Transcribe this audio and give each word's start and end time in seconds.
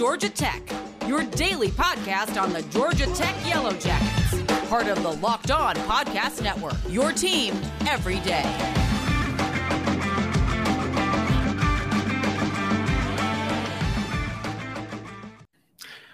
Georgia 0.00 0.30
Tech, 0.30 0.62
your 1.06 1.24
daily 1.24 1.68
podcast 1.68 2.40
on 2.40 2.54
the 2.54 2.62
Georgia 2.70 3.04
Tech 3.12 3.36
Yellow 3.46 3.72
Jackets, 3.72 4.42
part 4.66 4.86
of 4.86 5.02
the 5.02 5.12
Locked 5.16 5.50
On 5.50 5.76
Podcast 5.76 6.42
Network. 6.42 6.72
Your 6.88 7.12
team 7.12 7.52
every 7.86 8.18
day. 8.20 8.40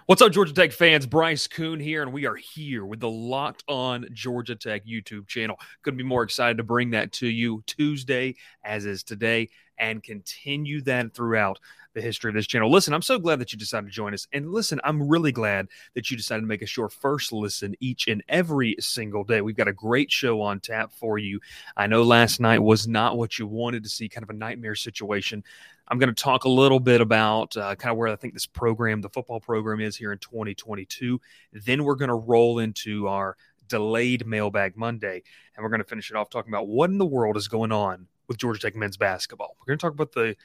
What's 0.07 0.21
up, 0.21 0.32
Georgia 0.32 0.53
Tech 0.53 0.73
fans? 0.73 1.07
Bryce 1.07 1.46
Koon 1.46 1.79
here, 1.79 2.03
and 2.03 2.12
we 2.12 2.27
are 2.27 2.34
here 2.34 2.84
with 2.84 2.98
the 2.98 3.09
Locked 3.09 3.62
On 3.68 4.05
Georgia 4.12 4.57
Tech 4.57 4.84
YouTube 4.84 5.29
channel. 5.29 5.61
Couldn't 5.82 5.98
be 5.98 6.03
more 6.03 6.25
excited 6.25 6.57
to 6.57 6.64
bring 6.64 6.91
that 6.91 7.12
to 7.12 7.29
you 7.29 7.62
Tuesday, 7.68 8.34
as 8.64 8.84
is 8.84 9.05
today, 9.05 9.48
and 9.79 10.03
continue 10.03 10.80
that 10.83 11.15
throughout 11.15 11.61
the 11.96 12.02
history 12.02 12.28
of 12.28 12.34
this 12.34 12.46
channel. 12.46 12.70
Listen, 12.70 12.92
I'm 12.92 13.02
so 13.02 13.18
glad 13.18 13.38
that 13.41 13.52
you 13.52 13.59
decided 13.59 13.86
to 13.86 13.92
join 13.92 14.12
us. 14.12 14.28
And 14.30 14.52
listen, 14.52 14.78
I'm 14.84 15.09
really 15.09 15.32
glad 15.32 15.68
that 15.95 16.10
you 16.10 16.16
decided 16.16 16.42
to 16.42 16.46
make 16.46 16.62
us 16.62 16.77
your 16.77 16.91
first 16.91 17.32
listen 17.32 17.74
each 17.80 18.06
and 18.06 18.22
every 18.28 18.77
single 18.78 19.24
day. 19.24 19.41
We've 19.41 19.56
got 19.56 19.66
a 19.66 19.72
great 19.72 20.12
show 20.12 20.42
on 20.42 20.60
tap 20.60 20.92
for 20.92 21.16
you. 21.16 21.41
I 21.74 21.86
know 21.86 22.02
last 22.02 22.38
night 22.38 22.59
was 22.59 22.86
not 22.86 23.16
what 23.16 23.38
you 23.38 23.46
wanted 23.46 23.82
to 23.82 23.88
see, 23.88 24.10
kind 24.10 24.22
of 24.22 24.28
a 24.28 24.34
nightmare 24.34 24.74
situation. 24.74 25.42
I'm 25.88 25.98
going 25.98 26.14
to 26.14 26.22
talk 26.22 26.45
a 26.45 26.50
little 26.50 26.80
bit 26.80 27.00
about 27.00 27.56
uh, 27.56 27.74
kind 27.77 27.92
of 27.92 27.97
where 27.97 28.08
I 28.08 28.16
think 28.16 28.34
this 28.34 28.44
program, 28.44 29.00
the 29.00 29.08
football 29.08 29.41
program, 29.41 29.80
is 29.80 29.97
here 29.97 30.12
in 30.12 30.19
2022. 30.19 31.19
Then 31.55 31.83
we're 31.83 31.94
going 31.94 32.10
to 32.10 32.14
roll 32.14 32.58
into 32.58 33.08
our 33.08 33.38
delayed 33.69 34.27
mailbag 34.27 34.77
Monday, 34.77 35.22
and 35.56 35.64
we're 35.64 35.70
going 35.70 35.83
to 35.83 35.88
finish 35.88 36.10
it 36.10 36.16
off 36.16 36.28
talking 36.28 36.52
about 36.52 36.69
what 36.69 36.91
in 36.91 36.98
the 36.98 37.06
world 37.06 37.38
is 37.38 37.48
going 37.48 37.72
on 37.72 38.06
with 38.28 38.36
Georgia 38.36 38.60
Tech 38.60 38.77
men's 38.77 38.98
basketball. 38.98 39.56
We're 39.58 39.70
going 39.70 39.78
to 39.78 39.83
talk 39.83 39.94
about 39.94 40.12
the 40.12 40.36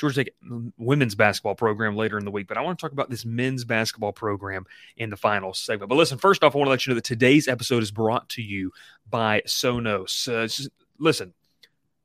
Georgia 0.00 0.24
Tech 0.24 0.32
women's 0.78 1.14
basketball 1.14 1.54
program 1.54 1.94
later 1.94 2.18
in 2.18 2.24
the 2.24 2.30
week, 2.30 2.48
but 2.48 2.56
I 2.56 2.62
want 2.62 2.78
to 2.78 2.82
talk 2.82 2.92
about 2.92 3.10
this 3.10 3.24
men's 3.24 3.64
basketball 3.64 4.12
program 4.12 4.66
in 4.96 5.10
the 5.10 5.16
final 5.16 5.52
segment. 5.52 5.88
But 5.90 5.96
listen, 5.96 6.18
first 6.18 6.42
off, 6.42 6.54
I 6.54 6.58
want 6.58 6.66
to 6.66 6.70
let 6.70 6.86
you 6.86 6.90
know 6.90 6.94
that 6.96 7.04
today's 7.04 7.46
episode 7.46 7.82
is 7.82 7.90
brought 7.90 8.28
to 8.30 8.42
you 8.42 8.72
by 9.08 9.42
Sonos. 9.46 10.26
Uh, 10.26 10.48
listen, 10.98 11.34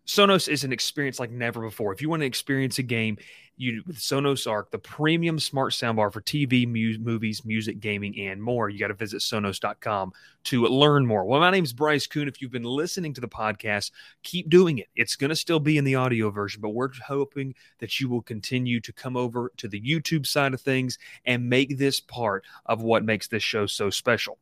Sonos 0.06 0.48
is 0.48 0.64
an 0.64 0.72
experience 0.72 1.20
like 1.20 1.32
never 1.32 1.62
before. 1.62 1.92
If 1.92 2.02
you 2.02 2.10
want 2.10 2.22
to 2.22 2.28
experience 2.28 2.78
a 2.78 2.84
game, 2.84 3.18
you 3.58 3.84
with 3.88 3.98
Sonos 3.98 4.50
Arc, 4.50 4.70
the 4.72 4.78
premium 4.78 5.40
smart 5.40 5.74
soundbar 5.74 6.12
for 6.12 6.22
TV, 6.22 6.68
mu- 6.68 6.98
movies, 7.00 7.46
music, 7.46 7.80
gaming, 7.80 8.20
and 8.20 8.42
more. 8.42 8.70
You 8.70 8.80
got 8.80 8.90
to 8.90 8.94
visit 8.94 9.22
Sonos.com 9.22 10.12
to 10.46 10.66
learn 10.66 11.06
more. 11.06 11.26
Well, 11.26 11.40
my 11.40 11.52
name 11.52 11.64
is 11.64 11.74
Bryce 11.74 12.06
Koon. 12.06 12.28
If 12.28 12.42
you've 12.42 12.52
been 12.52 12.64
listening 12.64 13.14
to 13.14 13.22
the 13.22 13.28
podcast, 13.28 13.92
keep 14.24 14.50
doing 14.50 14.78
it. 14.78 14.88
It's 14.96 15.16
going 15.16 15.30
to 15.30 15.36
still 15.36 15.60
be 15.60 15.78
in 15.78 15.86
the 15.86 15.96
audio 15.96 16.30
version, 16.30 16.62
but 16.62 16.70
we're 16.70 16.90
hoping 16.94 17.56
that 17.80 18.00
you 18.00 18.10
will 18.10 18.22
continue 18.22 18.80
to 18.82 18.94
come 18.94 19.18
over 19.18 19.52
to 19.58 19.68
the 19.68 19.82
YouTube 19.82 20.28
side 20.28 20.54
of 20.54 20.62
things 20.62 20.98
and 21.26 21.50
make 21.50 21.78
this 21.78 22.00
part 22.00 22.44
of 22.66 22.82
what 22.82 23.06
makes 23.06 23.28
this 23.28 23.44
show 23.44 23.66
so 23.66 23.90
special. 23.90 24.38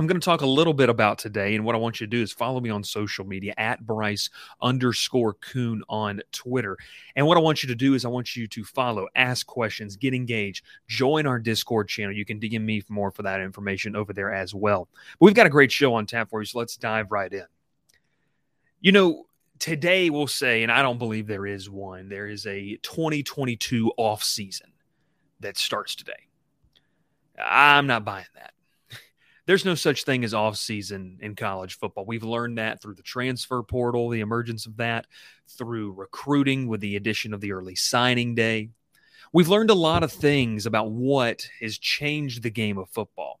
I'm 0.00 0.06
going 0.06 0.18
to 0.18 0.24
talk 0.24 0.40
a 0.40 0.46
little 0.46 0.72
bit 0.72 0.88
about 0.88 1.18
today, 1.18 1.54
and 1.54 1.62
what 1.62 1.74
I 1.74 1.78
want 1.78 2.00
you 2.00 2.06
to 2.06 2.10
do 2.10 2.22
is 2.22 2.32
follow 2.32 2.58
me 2.58 2.70
on 2.70 2.82
social 2.82 3.26
media 3.26 3.52
at 3.58 3.86
Bryce 3.86 4.30
underscore 4.62 5.34
Koon 5.34 5.82
on 5.90 6.22
Twitter. 6.32 6.78
And 7.16 7.26
what 7.26 7.36
I 7.36 7.40
want 7.42 7.62
you 7.62 7.66
to 7.66 7.74
do 7.74 7.92
is 7.92 8.06
I 8.06 8.08
want 8.08 8.34
you 8.34 8.46
to 8.46 8.64
follow, 8.64 9.08
ask 9.14 9.46
questions, 9.46 9.96
get 9.96 10.14
engaged, 10.14 10.64
join 10.88 11.26
our 11.26 11.38
Discord 11.38 11.86
channel. 11.86 12.16
You 12.16 12.24
can 12.24 12.40
DM 12.40 12.62
me 12.62 12.80
for 12.80 12.94
more 12.94 13.10
for 13.10 13.24
that 13.24 13.42
information 13.42 13.94
over 13.94 14.14
there 14.14 14.32
as 14.32 14.54
well. 14.54 14.88
But 15.18 15.26
we've 15.26 15.34
got 15.34 15.46
a 15.46 15.50
great 15.50 15.70
show 15.70 15.92
on 15.92 16.06
tap 16.06 16.30
for 16.30 16.40
you, 16.40 16.46
so 16.46 16.58
let's 16.58 16.78
dive 16.78 17.12
right 17.12 17.30
in. 17.30 17.44
You 18.80 18.92
know, 18.92 19.26
today 19.58 20.08
we'll 20.08 20.28
say, 20.28 20.62
and 20.62 20.72
I 20.72 20.80
don't 20.80 20.98
believe 20.98 21.26
there 21.26 21.46
is 21.46 21.68
one, 21.68 22.08
there 22.08 22.26
is 22.26 22.46
a 22.46 22.78
2022 22.80 23.92
off 23.98 24.24
season 24.24 24.72
that 25.40 25.58
starts 25.58 25.94
today. 25.94 26.12
I'm 27.38 27.86
not 27.86 28.06
buying 28.06 28.24
that 28.36 28.54
there's 29.50 29.64
no 29.64 29.74
such 29.74 30.04
thing 30.04 30.22
as 30.22 30.32
off 30.32 30.56
season 30.56 31.18
in 31.20 31.34
college 31.34 31.76
football. 31.76 32.04
We've 32.04 32.22
learned 32.22 32.58
that 32.58 32.80
through 32.80 32.94
the 32.94 33.02
transfer 33.02 33.64
portal, 33.64 34.08
the 34.08 34.20
emergence 34.20 34.64
of 34.64 34.76
that, 34.76 35.08
through 35.48 35.90
recruiting 35.90 36.68
with 36.68 36.80
the 36.80 36.94
addition 36.94 37.34
of 37.34 37.40
the 37.40 37.50
early 37.50 37.74
signing 37.74 38.36
day. 38.36 38.68
We've 39.32 39.48
learned 39.48 39.70
a 39.70 39.74
lot 39.74 40.04
of 40.04 40.12
things 40.12 40.66
about 40.66 40.92
what 40.92 41.48
has 41.60 41.78
changed 41.78 42.44
the 42.44 42.50
game 42.50 42.78
of 42.78 42.90
football. 42.90 43.40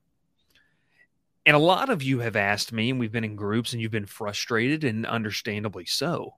And 1.46 1.54
a 1.54 1.60
lot 1.60 1.90
of 1.90 2.02
you 2.02 2.18
have 2.18 2.34
asked 2.34 2.72
me, 2.72 2.90
and 2.90 2.98
we've 2.98 3.12
been 3.12 3.22
in 3.22 3.36
groups, 3.36 3.72
and 3.72 3.80
you've 3.80 3.92
been 3.92 4.04
frustrated, 4.04 4.82
and 4.82 5.06
understandably 5.06 5.84
so. 5.84 6.34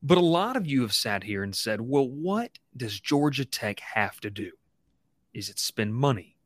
But 0.00 0.18
a 0.18 0.20
lot 0.20 0.56
of 0.56 0.64
you 0.64 0.82
have 0.82 0.94
sat 0.94 1.24
here 1.24 1.42
and 1.42 1.56
said, 1.56 1.80
well, 1.80 2.08
what 2.08 2.56
does 2.76 3.00
Georgia 3.00 3.44
Tech 3.44 3.80
have 3.80 4.20
to 4.20 4.30
do? 4.30 4.52
Is 5.34 5.48
it 5.48 5.58
spend 5.58 5.96
money? 5.96 6.36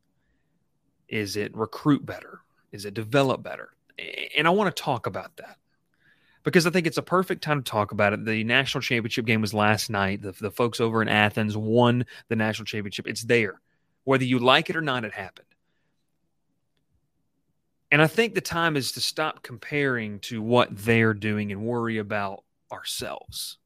Is 1.09 1.35
it 1.35 1.55
recruit 1.55 2.05
better? 2.05 2.41
Is 2.71 2.85
it 2.85 2.93
develop 2.93 3.43
better? 3.43 3.69
And 4.37 4.47
I 4.47 4.51
want 4.51 4.75
to 4.75 4.83
talk 4.83 5.07
about 5.07 5.35
that 5.37 5.57
because 6.43 6.67
I 6.67 6.69
think 6.69 6.87
it's 6.87 6.97
a 6.97 7.03
perfect 7.03 7.43
time 7.43 7.63
to 7.63 7.69
talk 7.69 7.91
about 7.91 8.13
it. 8.13 8.23
The 8.23 8.43
national 8.43 8.81
championship 8.81 9.25
game 9.25 9.41
was 9.41 9.53
last 9.53 9.89
night. 9.89 10.21
The, 10.21 10.31
the 10.31 10.51
folks 10.51 10.79
over 10.79 11.01
in 11.01 11.09
Athens 11.09 11.57
won 11.57 12.05
the 12.29 12.35
national 12.35 12.65
championship. 12.65 13.07
It's 13.07 13.23
there. 13.23 13.59
Whether 14.03 14.25
you 14.25 14.39
like 14.39 14.69
it 14.69 14.75
or 14.75 14.81
not, 14.81 15.03
it 15.03 15.13
happened. 15.13 15.47
And 17.91 18.01
I 18.01 18.07
think 18.07 18.33
the 18.33 18.41
time 18.41 18.75
is 18.75 18.91
to 18.93 19.01
stop 19.01 19.43
comparing 19.43 20.19
to 20.21 20.41
what 20.41 20.69
they're 20.71 21.13
doing 21.13 21.51
and 21.51 21.65
worry 21.65 21.97
about 21.97 22.43
ourselves. 22.71 23.57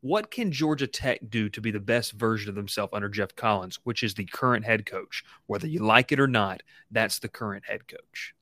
What 0.00 0.30
can 0.30 0.52
Georgia 0.52 0.86
Tech 0.86 1.20
do 1.28 1.48
to 1.48 1.60
be 1.60 1.70
the 1.70 1.80
best 1.80 2.12
version 2.12 2.48
of 2.48 2.54
themselves 2.54 2.92
under 2.92 3.08
Geoff 3.08 3.34
Collins, 3.34 3.80
which 3.84 4.02
is 4.02 4.14
the 4.14 4.24
current 4.24 4.64
head 4.64 4.86
coach? 4.86 5.24
Whether 5.46 5.66
you 5.66 5.80
like 5.80 6.12
it 6.12 6.20
or 6.20 6.28
not, 6.28 6.62
that's 6.90 7.18
the 7.18 7.28
current 7.28 7.64
head 7.66 7.88
coach. 7.88 8.34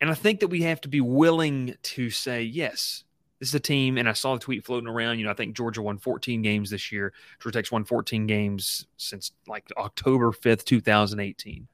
And 0.00 0.10
I 0.10 0.14
think 0.14 0.40
that 0.40 0.48
we 0.48 0.62
have 0.62 0.80
to 0.82 0.88
be 0.88 1.00
willing 1.00 1.74
to 1.82 2.08
say, 2.08 2.42
yes, 2.42 3.04
this 3.38 3.50
is 3.50 3.54
a 3.54 3.60
team. 3.60 3.98
And 3.98 4.08
I 4.08 4.12
saw 4.12 4.34
the 4.34 4.40
tweet 4.40 4.64
floating 4.64 4.88
around. 4.88 5.18
You 5.18 5.24
know, 5.24 5.30
I 5.30 5.34
think 5.34 5.56
Georgia 5.56 5.82
won 5.82 5.98
14 5.98 6.40
games 6.40 6.70
this 6.70 6.90
year. 6.90 7.12
Georgia 7.42 7.58
Tech's 7.58 7.72
won 7.72 7.84
14 7.84 8.26
games 8.26 8.86
since 8.96 9.32
like 9.46 9.70
October 9.76 10.30
5th, 10.30 10.64
2018. 10.64 11.68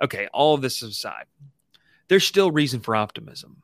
Okay, 0.00 0.28
all 0.32 0.54
of 0.54 0.62
this 0.62 0.80
aside, 0.80 1.24
there's 2.08 2.24
still 2.24 2.50
reason 2.50 2.80
for 2.80 2.96
optimism. 2.96 3.62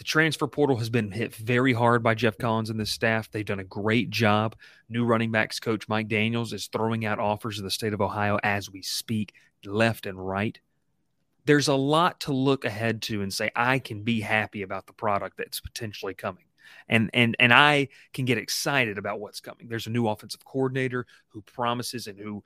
The 0.00 0.04
transfer 0.04 0.46
portal 0.46 0.78
has 0.78 0.88
been 0.88 1.10
hit 1.10 1.34
very 1.34 1.74
hard 1.74 2.02
by 2.02 2.14
Geoff 2.14 2.38
Collins 2.38 2.70
and 2.70 2.80
the 2.80 2.86
staff. 2.86 3.30
They've 3.30 3.44
done 3.44 3.60
a 3.60 3.64
great 3.64 4.08
job. 4.08 4.56
New 4.88 5.04
running 5.04 5.30
backs 5.30 5.60
coach 5.60 5.90
Mike 5.90 6.08
Daniels 6.08 6.54
is 6.54 6.68
throwing 6.68 7.04
out 7.04 7.18
offers 7.18 7.58
in 7.58 7.66
the 7.66 7.70
state 7.70 7.92
of 7.92 8.00
Ohio 8.00 8.38
as 8.42 8.70
we 8.70 8.80
speak, 8.80 9.34
left 9.62 10.06
and 10.06 10.26
right. 10.26 10.58
There's 11.44 11.68
a 11.68 11.74
lot 11.74 12.18
to 12.20 12.32
look 12.32 12.64
ahead 12.64 13.02
to 13.02 13.20
and 13.20 13.30
say, 13.30 13.50
I 13.54 13.78
can 13.78 14.02
be 14.02 14.22
happy 14.22 14.62
about 14.62 14.86
the 14.86 14.94
product 14.94 15.36
that's 15.36 15.60
potentially 15.60 16.14
coming 16.14 16.44
and 16.88 17.10
and 17.14 17.36
and 17.38 17.52
I 17.52 17.88
can 18.12 18.24
get 18.24 18.38
excited 18.38 18.98
about 18.98 19.20
what's 19.20 19.40
coming. 19.40 19.68
There's 19.68 19.86
a 19.86 19.90
new 19.90 20.08
offensive 20.08 20.44
coordinator 20.44 21.06
who 21.28 21.42
promises 21.42 22.06
and 22.06 22.18
who 22.18 22.42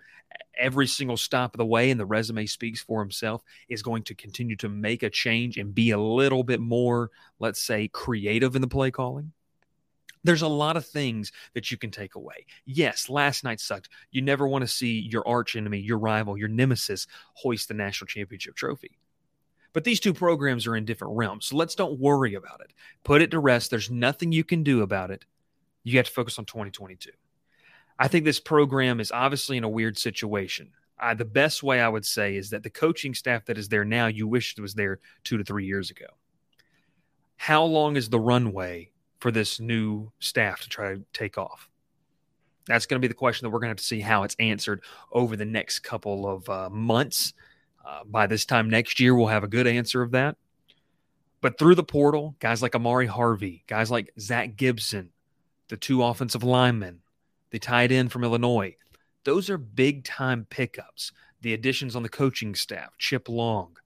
every 0.59 0.87
single 0.87 1.17
stop 1.17 1.55
of 1.55 1.59
the 1.59 1.67
way 1.67 1.91
and 1.91 1.99
the 1.99 2.07
resume 2.07 2.47
speaks 2.47 2.81
for 2.81 3.01
himself 3.01 3.43
is 3.69 3.83
going 3.83 4.03
to 4.05 4.15
continue 4.15 4.57
to 4.57 4.69
make 4.69 5.03
a 5.03 5.11
change 5.11 5.57
and 5.57 5.75
be 5.75 5.91
a 5.91 5.99
little 5.99 6.43
bit 6.43 6.61
more 6.61 7.11
let's 7.39 7.63
say 7.63 7.89
creative 7.89 8.55
in 8.57 8.63
the 8.63 8.69
play 8.69 8.91
calling. 8.91 9.33
There's 10.25 10.43
a 10.43 10.49
lot 10.49 10.79
of 10.79 10.87
things 10.87 11.33
that 11.53 11.71
you 11.71 11.77
can 11.77 11.91
take 11.91 12.15
away. 12.15 12.47
Yes, 12.65 13.11
last 13.11 13.45
night 13.45 13.61
sucked. 13.61 13.91
You 14.11 14.23
never 14.23 14.49
want 14.49 14.63
to 14.63 14.69
see 14.69 15.01
your 15.01 15.27
arch 15.29 15.55
enemy, 15.55 15.81
your 15.81 15.99
rival, 15.99 16.39
your 16.39 16.49
nemesis 16.49 17.07
hoist 17.35 17.69
the 17.69 17.75
national 17.75 18.07
championship 18.07 18.57
trophy. 18.57 18.99
But 19.75 19.85
these 19.85 20.01
two 20.01 20.15
programs 20.15 20.67
are 20.67 20.77
in 20.77 20.87
different 20.87 21.17
realms. 21.17 21.47
So 21.47 21.57
let's 21.57 21.75
don't 21.75 21.99
worry 21.99 22.35
about 22.35 22.61
it. 22.61 22.73
Put 23.03 23.21
it 23.21 23.33
to 23.33 23.41
rest. 23.41 23.71
There's 23.71 23.91
nothing 23.91 24.33
you 24.33 24.45
can 24.45 24.63
do 24.63 24.81
about 24.81 25.11
it. 25.11 25.27
You 25.83 25.99
have 25.99 26.07
to 26.07 26.13
focus 26.13 26.39
on 26.39 26.47
2022. 26.47 27.11
I 27.99 28.09
think 28.09 28.25
this 28.25 28.41
program 28.41 29.01
is 29.01 29.13
obviously 29.13 29.57
in 29.57 29.65
a 29.65 29.69
weird 29.69 29.99
situation. 29.99 30.71
Uh, 30.99 31.15
the 31.15 31.25
best 31.25 31.63
way 31.63 31.81
I 31.81 31.89
would 31.89 32.07
say 32.07 32.37
is 32.37 32.51
that 32.51 32.63
the 32.63 32.71
coaching 32.71 33.15
staff 33.15 33.45
that 33.47 33.59
is 33.59 33.69
there 33.69 33.85
now, 33.85 34.07
you 34.07 34.29
wish 34.29 34.55
it 34.57 34.61
was 34.63 34.75
there 34.75 35.01
two 35.25 35.37
to 35.37 35.45
three 35.45 35.67
years 35.67 35.91
ago. 35.91 36.07
How 37.37 37.65
long 37.65 37.97
is 37.97 38.09
the 38.09 38.21
runway 38.21 38.91
for 39.19 39.33
this 39.33 39.59
new 39.59 40.13
staff 40.21 40.61
to 40.63 40.69
try 40.69 40.95
to 40.95 41.03
take 41.13 41.37
off? 41.37 41.69
That's 42.67 42.87
going 42.87 43.01
to 43.01 43.05
be 43.05 43.11
the 43.11 43.15
question 43.15 43.45
that 43.45 43.51
we're 43.51 43.59
going 43.59 43.69
to 43.69 43.73
have 43.73 43.79
to 43.79 43.85
see 43.85 44.01
how 44.01 44.23
it's 44.23 44.37
answered 44.39 44.83
over 45.11 45.37
the 45.37 45.45
next 45.45 45.81
couple 45.81 46.29
of 46.29 46.49
uh, 46.49 46.71
months 46.71 47.35
uh, 47.85 48.05
by 48.05 48.27
this 48.27 48.45
time 48.45 48.71
next 48.71 49.01
year, 49.01 49.15
we'll 49.15 49.27
have 49.27 49.45
a 49.45 49.49
good 49.49 49.67
answer 49.67 50.03
of 50.03 50.13
that. 50.13 50.37
But 51.41 51.59
through 51.59 51.75
the 51.75 51.85
portal, 51.85 52.37
guys 52.39 52.63
like 52.63 52.75
Amari 52.75 53.07
Harvey, 53.07 53.65
guys 53.67 53.91
like 53.91 54.13
Zach 54.19 54.57
Gibson, 54.57 55.11
the 55.69 55.77
two 55.77 56.03
offensive 56.03 56.43
linemen, 56.43 57.01
the 57.51 57.59
tight 57.59 57.93
end 57.93 58.11
from 58.11 58.25
Illinois, 58.25 58.77
those 59.25 59.51
are 59.51 59.59
big 59.59 60.05
time 60.05 60.47
pickups. 60.49 61.13
The 61.43 61.53
additions 61.53 61.95
on 61.95 62.03
the 62.03 62.09
coaching 62.09 62.55
staff, 62.55 62.97
Chip 62.99 63.29
Long, 63.29 63.77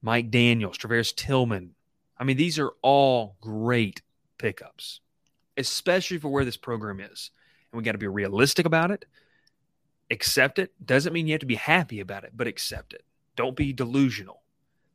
Mike 0.00 0.30
Daniels, 0.30 0.78
Travares 0.78 1.12
Tillman. 1.12 1.74
I 2.16 2.22
mean, 2.22 2.36
these 2.36 2.60
are 2.60 2.72
all 2.82 3.36
great 3.40 4.02
pickups, 4.38 5.00
especially 5.56 6.18
for 6.18 6.28
where 6.28 6.44
this 6.44 6.56
program 6.56 7.00
is. 7.00 7.32
And 7.72 7.78
we 7.78 7.84
got 7.84 7.92
to 7.92 7.98
be 7.98 8.06
realistic 8.06 8.66
about 8.66 8.92
it. 8.92 9.04
Accept 10.10 10.58
it. 10.58 10.72
Doesn't 10.84 11.12
mean 11.12 11.26
you 11.26 11.32
have 11.34 11.40
to 11.40 11.46
be 11.46 11.56
happy 11.56 12.00
about 12.00 12.24
it, 12.24 12.32
but 12.34 12.46
accept 12.46 12.92
it. 12.92 13.04
Don't 13.34 13.56
be 13.56 13.72
delusional. 13.72 14.42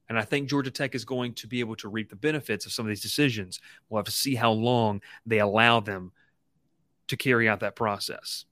And 0.09 0.17
I 0.19 0.23
think 0.23 0.49
Georgia 0.49 0.71
Tech 0.71 0.93
is 0.93 1.05
going 1.05 1.33
to 1.35 1.47
be 1.47 1.61
able 1.61 1.75
to 1.77 1.87
reap 1.87 2.09
the 2.09 2.15
benefits 2.15 2.65
of 2.65 2.73
some 2.73 2.85
of 2.85 2.89
these 2.89 3.01
decisions. 3.01 3.59
We'll 3.89 3.99
have 3.99 4.05
to 4.05 4.11
see 4.11 4.35
how 4.35 4.51
long 4.51 5.01
they 5.25 5.39
allow 5.39 5.79
them 5.79 6.11
to 7.07 7.17
carry 7.17 7.47
out 7.47 7.61
that 7.61 7.75
process. 7.75 8.45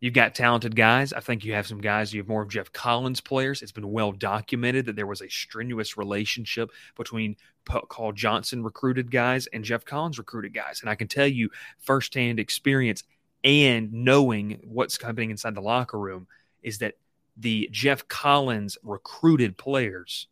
You've 0.00 0.14
got 0.14 0.34
talented 0.34 0.74
guys. 0.74 1.12
I 1.12 1.20
think 1.20 1.44
you 1.44 1.52
have 1.52 1.66
some 1.66 1.80
guys. 1.80 2.12
You 2.12 2.20
have 2.20 2.28
more 2.28 2.42
of 2.42 2.48
Geoff 2.48 2.72
Collins 2.72 3.20
players. 3.20 3.62
It's 3.62 3.72
been 3.72 3.92
well 3.92 4.10
documented 4.10 4.86
that 4.86 4.96
there 4.96 5.06
was 5.06 5.22
a 5.22 5.28
strenuous 5.28 5.96
relationship 5.96 6.72
between 6.96 7.36
Paul 7.64 8.12
Johnson 8.12 8.64
recruited 8.64 9.12
guys 9.12 9.46
and 9.48 9.62
Geoff 9.62 9.84
Collins 9.84 10.18
recruited 10.18 10.54
guys. 10.54 10.80
And 10.80 10.90
I 10.90 10.96
can 10.96 11.06
tell 11.06 11.28
you 11.28 11.50
firsthand 11.78 12.40
experience 12.40 13.04
and 13.44 13.92
knowing 13.92 14.60
what's 14.64 15.00
happening 15.00 15.30
inside 15.30 15.54
the 15.54 15.60
locker 15.60 15.98
room 15.98 16.26
is 16.62 16.78
that 16.78 16.94
the 17.36 17.68
Geoff 17.72 18.06
Collins 18.08 18.78
recruited 18.82 19.56
players 19.56 20.28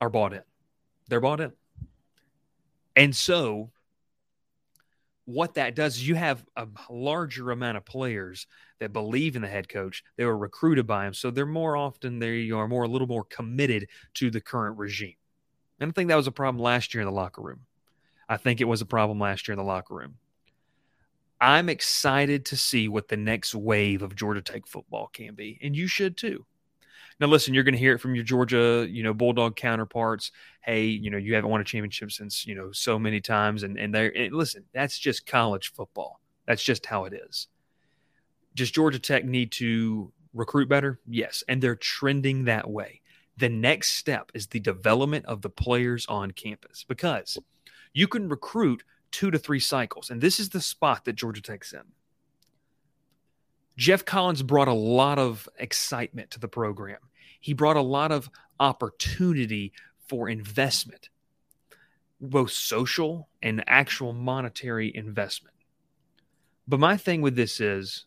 are 0.00 0.10
bought 0.10 0.32
in. 0.32 0.42
They're 1.08 1.20
bought 1.20 1.40
in. 1.40 1.52
And 2.94 3.14
so 3.14 3.70
what 5.24 5.54
that 5.54 5.74
does 5.74 5.96
is 5.96 6.08
you 6.08 6.16
have 6.16 6.44
a 6.56 6.66
larger 6.88 7.50
amount 7.50 7.76
of 7.76 7.84
players 7.84 8.46
that 8.80 8.92
believe 8.92 9.36
in 9.36 9.42
the 9.42 9.48
head 9.48 9.68
coach. 9.68 10.02
They 10.16 10.24
were 10.24 10.36
recruited 10.36 10.86
by 10.86 11.06
him, 11.06 11.14
so 11.14 11.30
they're 11.30 11.46
more 11.46 11.76
often 11.76 12.18
they 12.18 12.50
are 12.50 12.68
more 12.68 12.84
a 12.84 12.88
little 12.88 13.06
more 13.06 13.24
committed 13.24 13.88
to 14.14 14.30
the 14.30 14.40
current 14.40 14.78
regime. 14.78 15.14
And 15.78 15.90
I 15.90 15.92
think 15.92 16.08
that 16.08 16.16
was 16.16 16.26
a 16.26 16.32
problem 16.32 16.62
last 16.62 16.94
year 16.94 17.02
in 17.02 17.06
the 17.06 17.12
locker 17.12 17.42
room. 17.42 17.60
I 18.28 18.36
think 18.36 18.60
it 18.60 18.68
was 18.68 18.80
a 18.80 18.86
problem 18.86 19.18
last 19.18 19.48
year 19.48 19.52
in 19.54 19.58
the 19.58 19.64
locker 19.64 19.94
room. 19.94 20.16
I'm 21.40 21.68
excited 21.68 22.44
to 22.46 22.56
see 22.56 22.88
what 22.88 23.08
the 23.08 23.16
next 23.16 23.54
wave 23.54 24.02
of 24.02 24.14
Georgia 24.14 24.42
Tech 24.42 24.66
football 24.66 25.08
can 25.12 25.34
be, 25.34 25.58
and 25.62 25.74
you 25.74 25.86
should 25.86 26.16
too. 26.16 26.44
Now, 27.18 27.26
listen, 27.26 27.52
you're 27.52 27.64
going 27.64 27.74
to 27.74 27.78
hear 27.78 27.94
it 27.94 28.00
from 28.00 28.14
your 28.14 28.24
Georgia, 28.24 28.86
you 28.88 29.02
know, 29.02 29.12
Bulldog 29.12 29.54
counterparts. 29.54 30.32
Hey, 30.62 30.86
you 30.86 31.10
know, 31.10 31.18
you 31.18 31.34
haven't 31.34 31.50
won 31.50 31.60
a 31.60 31.64
championship 31.64 32.12
since 32.12 32.46
you 32.46 32.54
know 32.54 32.72
so 32.72 32.98
many 32.98 33.20
times, 33.20 33.62
and 33.62 33.78
and 33.78 33.94
they're 33.94 34.12
listen. 34.30 34.64
That's 34.72 34.98
just 34.98 35.26
college 35.26 35.72
football. 35.72 36.20
That's 36.46 36.62
just 36.62 36.86
how 36.86 37.04
it 37.04 37.12
is. 37.12 37.48
Does 38.54 38.70
Georgia 38.70 38.98
Tech 38.98 39.24
need 39.24 39.52
to 39.52 40.12
recruit 40.34 40.68
better? 40.68 40.98
Yes, 41.06 41.44
and 41.48 41.62
they're 41.62 41.76
trending 41.76 42.44
that 42.44 42.68
way. 42.68 43.00
The 43.36 43.48
next 43.48 43.92
step 43.92 44.30
is 44.34 44.46
the 44.46 44.60
development 44.60 45.24
of 45.26 45.40
the 45.40 45.50
players 45.50 46.06
on 46.06 46.30
campus 46.32 46.84
because 46.86 47.38
you 47.92 48.08
can 48.08 48.28
recruit 48.28 48.82
two 49.10 49.30
to 49.30 49.38
three 49.38 49.60
cycles, 49.60 50.10
and 50.10 50.20
this 50.20 50.40
is 50.40 50.50
the 50.50 50.60
spot 50.60 51.04
that 51.04 51.14
Georgia 51.14 51.42
Tech's 51.42 51.72
in. 51.72 51.82
Geoff 53.76 54.04
Collins 54.04 54.42
brought 54.42 54.68
a 54.68 54.74
lot 54.74 55.18
of 55.18 55.48
excitement 55.58 56.30
to 56.32 56.40
the 56.40 56.48
program 56.48 56.98
he 57.40 57.54
brought 57.54 57.76
a 57.76 57.82
lot 57.82 58.12
of 58.12 58.30
opportunity 58.60 59.72
for 60.06 60.28
investment, 60.28 61.08
both 62.20 62.52
social 62.52 63.28
and 63.42 63.64
actual 63.66 64.12
monetary 64.12 64.94
investment. 64.94 65.56
But 66.68 66.78
my 66.78 66.98
thing 66.98 67.22
with 67.22 67.34
this 67.34 67.60
is, 67.60 68.04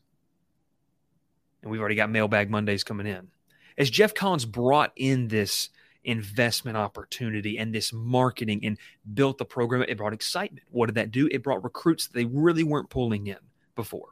and 1.62 1.72
we've 1.72 1.82
already 1.82 1.96
got 1.96 2.12
mailbag 2.12 2.50
Mondays 2.50 2.84
coming 2.84 3.08
in, 3.08 3.30
as 3.78 3.90
Geoff 3.90 4.14
Collins 4.14 4.46
brought 4.46 4.94
in 4.96 5.30
this 5.30 5.70
investment 6.06 6.78
opportunity 6.78 7.58
and 7.58 7.74
this 7.74 7.94
marketing 7.94 8.64
and 8.64 8.78
built 9.14 9.38
the 9.38 9.46
program, 9.46 9.84
it 9.88 9.98
brought 9.98 10.14
excitement. 10.14 10.66
What 10.72 10.88
did 10.88 10.96
that 10.96 11.12
do? 11.12 11.28
It 11.32 11.44
brought 11.44 11.64
recruits 11.64 12.08
that 12.08 12.14
they 12.14 12.26
really 12.26 12.64
weren't 12.64 12.90
pulling 12.90 13.28
in 13.28 13.38
before. 13.76 14.10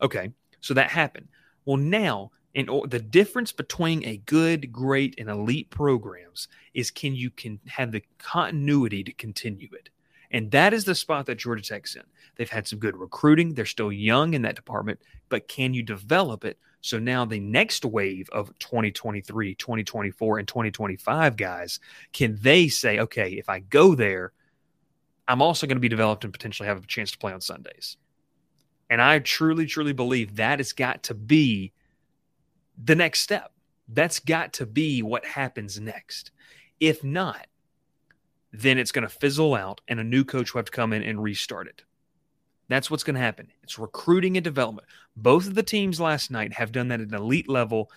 Okay, 0.00 0.30
so 0.60 0.74
that 0.74 0.90
happened. 0.90 1.28
Well, 1.64 1.76
now 1.76 2.30
and 2.56 2.70
the 2.88 2.98
difference 2.98 3.52
between 3.52 4.02
a 4.04 4.16
good, 4.16 4.72
great, 4.72 5.14
and 5.18 5.28
elite 5.28 5.68
programs 5.68 6.48
is 6.72 6.90
can 6.90 7.14
you 7.14 7.30
can 7.30 7.60
have 7.68 7.92
the 7.92 8.02
continuity 8.16 9.04
to 9.04 9.12
continue 9.12 9.68
it. 9.74 9.90
And 10.30 10.50
that 10.52 10.72
is 10.72 10.84
the 10.84 10.94
spot 10.94 11.26
that 11.26 11.36
Georgia 11.36 11.62
Tech's 11.62 11.96
in. 11.96 12.02
They've 12.34 12.48
had 12.48 12.66
some 12.66 12.78
good 12.78 12.96
recruiting. 12.96 13.52
They're 13.52 13.66
still 13.66 13.92
young 13.92 14.32
in 14.32 14.42
that 14.42 14.56
department, 14.56 15.00
but 15.28 15.48
can 15.48 15.74
you 15.74 15.82
develop 15.82 16.46
it? 16.46 16.58
So 16.86 17.00
now 17.00 17.24
the 17.24 17.40
next 17.40 17.84
wave 17.84 18.28
of 18.30 18.56
2023, 18.60 19.56
2024, 19.56 20.38
and 20.38 20.46
2025 20.46 21.36
guys, 21.36 21.80
can 22.12 22.38
they 22.40 22.68
say, 22.68 23.00
okay, 23.00 23.30
if 23.30 23.48
I 23.48 23.58
go 23.58 23.96
there, 23.96 24.32
I'm 25.26 25.42
also 25.42 25.66
going 25.66 25.76
to 25.76 25.80
be 25.80 25.88
developed 25.88 26.22
and 26.22 26.32
potentially 26.32 26.68
have 26.68 26.84
a 26.84 26.86
chance 26.86 27.10
to 27.10 27.18
play 27.18 27.32
on 27.32 27.40
Sundays. 27.40 27.96
And 28.88 29.02
I 29.02 29.18
truly, 29.18 29.66
truly 29.66 29.94
believe 29.94 30.36
that 30.36 30.60
has 30.60 30.72
got 30.72 31.02
to 31.04 31.14
be 31.14 31.72
the 32.80 32.94
next 32.94 33.20
step. 33.20 33.52
That's 33.88 34.20
got 34.20 34.52
to 34.54 34.66
be 34.66 35.02
what 35.02 35.24
happens 35.24 35.80
next. 35.80 36.30
If 36.78 37.02
not, 37.02 37.48
then 38.52 38.78
it's 38.78 38.92
going 38.92 39.02
to 39.02 39.12
fizzle 39.12 39.56
out 39.56 39.80
and 39.88 39.98
a 39.98 40.04
new 40.04 40.24
coach 40.24 40.54
will 40.54 40.60
have 40.60 40.66
to 40.66 40.72
come 40.72 40.92
in 40.92 41.02
and 41.02 41.20
restart 41.20 41.66
it. 41.66 41.82
That's 42.68 42.90
what's 42.90 43.04
going 43.04 43.14
to 43.14 43.20
happen. 43.20 43.48
It's 43.62 43.78
recruiting 43.78 44.36
and 44.36 44.44
development. 44.44 44.88
Both 45.16 45.46
of 45.46 45.54
the 45.54 45.62
teams 45.62 46.00
last 46.00 46.30
night 46.30 46.52
have 46.52 46.72
done 46.72 46.88
that 46.88 47.00
at 47.00 47.08
an 47.08 47.14
elite 47.14 47.48
level. 47.48 47.90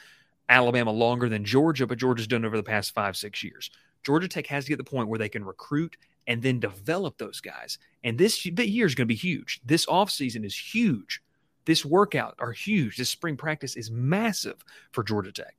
Alabama 0.48 0.92
longer 0.92 1.30
than 1.30 1.46
Georgia, 1.46 1.86
but 1.86 1.98
Georgia's 1.98 2.28
done 2.28 2.46
over 2.46 2.58
the 2.58 2.64
past 2.64 2.94
five, 2.94 3.16
six 3.16 3.44
years. 3.44 3.70
Georgia 4.04 4.28
Tech 4.28 4.48
has 4.48 4.66
to 4.66 4.70
get 4.70 4.78
the 4.78 4.84
point 4.84 5.08
where 5.08 5.20
they 5.20 5.30
can 5.30 5.44
recruit 5.44 5.98
and 6.28 6.42
then 6.42 6.60
develop 6.60 7.18
those 7.18 7.40
guys. 7.42 7.78
And 8.04 8.18
this 8.18 8.46
year 8.46 8.86
is 8.86 8.96
going 8.96 9.06
to 9.06 9.14
be 9.14 9.16
huge. 9.16 9.62
This 9.66 9.86
offseason 9.86 10.46
is 10.46 10.56
huge 10.56 11.22
this 11.70 11.86
workout 11.86 12.34
are 12.40 12.52
huge. 12.52 12.98
This 12.98 13.12
spring 13.12 13.38
practice 13.38 13.76
is 13.76 13.92
massive 13.92 14.66
for 14.92 15.04
Georgia 15.04 15.32
Tech. 15.32 15.56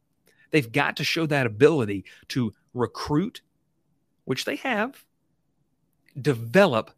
They've 0.51 0.73
got 0.73 0.97
to 0.97 1.05
show 1.05 1.25
that 1.27 1.47
ability 1.47 2.05
to 2.31 2.53
recruit, 2.75 3.43
which 4.25 4.45
they 4.45 4.57
have, 4.57 5.05
develop, 6.21 6.91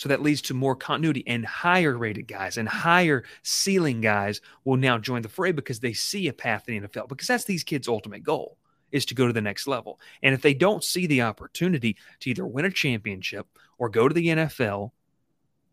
so 0.00 0.08
that 0.08 0.22
leads 0.22 0.40
to 0.40 0.54
more 0.54 0.74
continuity 0.74 1.22
and 1.26 1.44
higher 1.44 1.94
rated 1.94 2.26
guys 2.26 2.56
and 2.56 2.66
higher 2.66 3.22
ceiling 3.42 4.00
guys 4.00 4.40
will 4.64 4.78
now 4.78 4.96
join 4.96 5.20
the 5.20 5.28
fray 5.28 5.52
because 5.52 5.78
they 5.78 5.92
see 5.92 6.26
a 6.26 6.32
path 6.32 6.66
in 6.70 6.80
the 6.80 6.88
NFL 6.88 7.06
because 7.06 7.28
that's 7.28 7.44
these 7.44 7.62
kids' 7.62 7.86
ultimate 7.86 8.22
goal 8.22 8.56
is 8.92 9.04
to 9.04 9.14
go 9.14 9.26
to 9.26 9.32
the 9.34 9.42
next 9.42 9.66
level. 9.66 10.00
And 10.22 10.34
if 10.34 10.40
they 10.40 10.54
don't 10.54 10.82
see 10.82 11.06
the 11.06 11.20
opportunity 11.20 11.98
to 12.20 12.30
either 12.30 12.46
win 12.46 12.64
a 12.64 12.70
championship 12.70 13.46
or 13.76 13.90
go 13.90 14.08
to 14.08 14.14
the 14.14 14.28
NFL, 14.28 14.92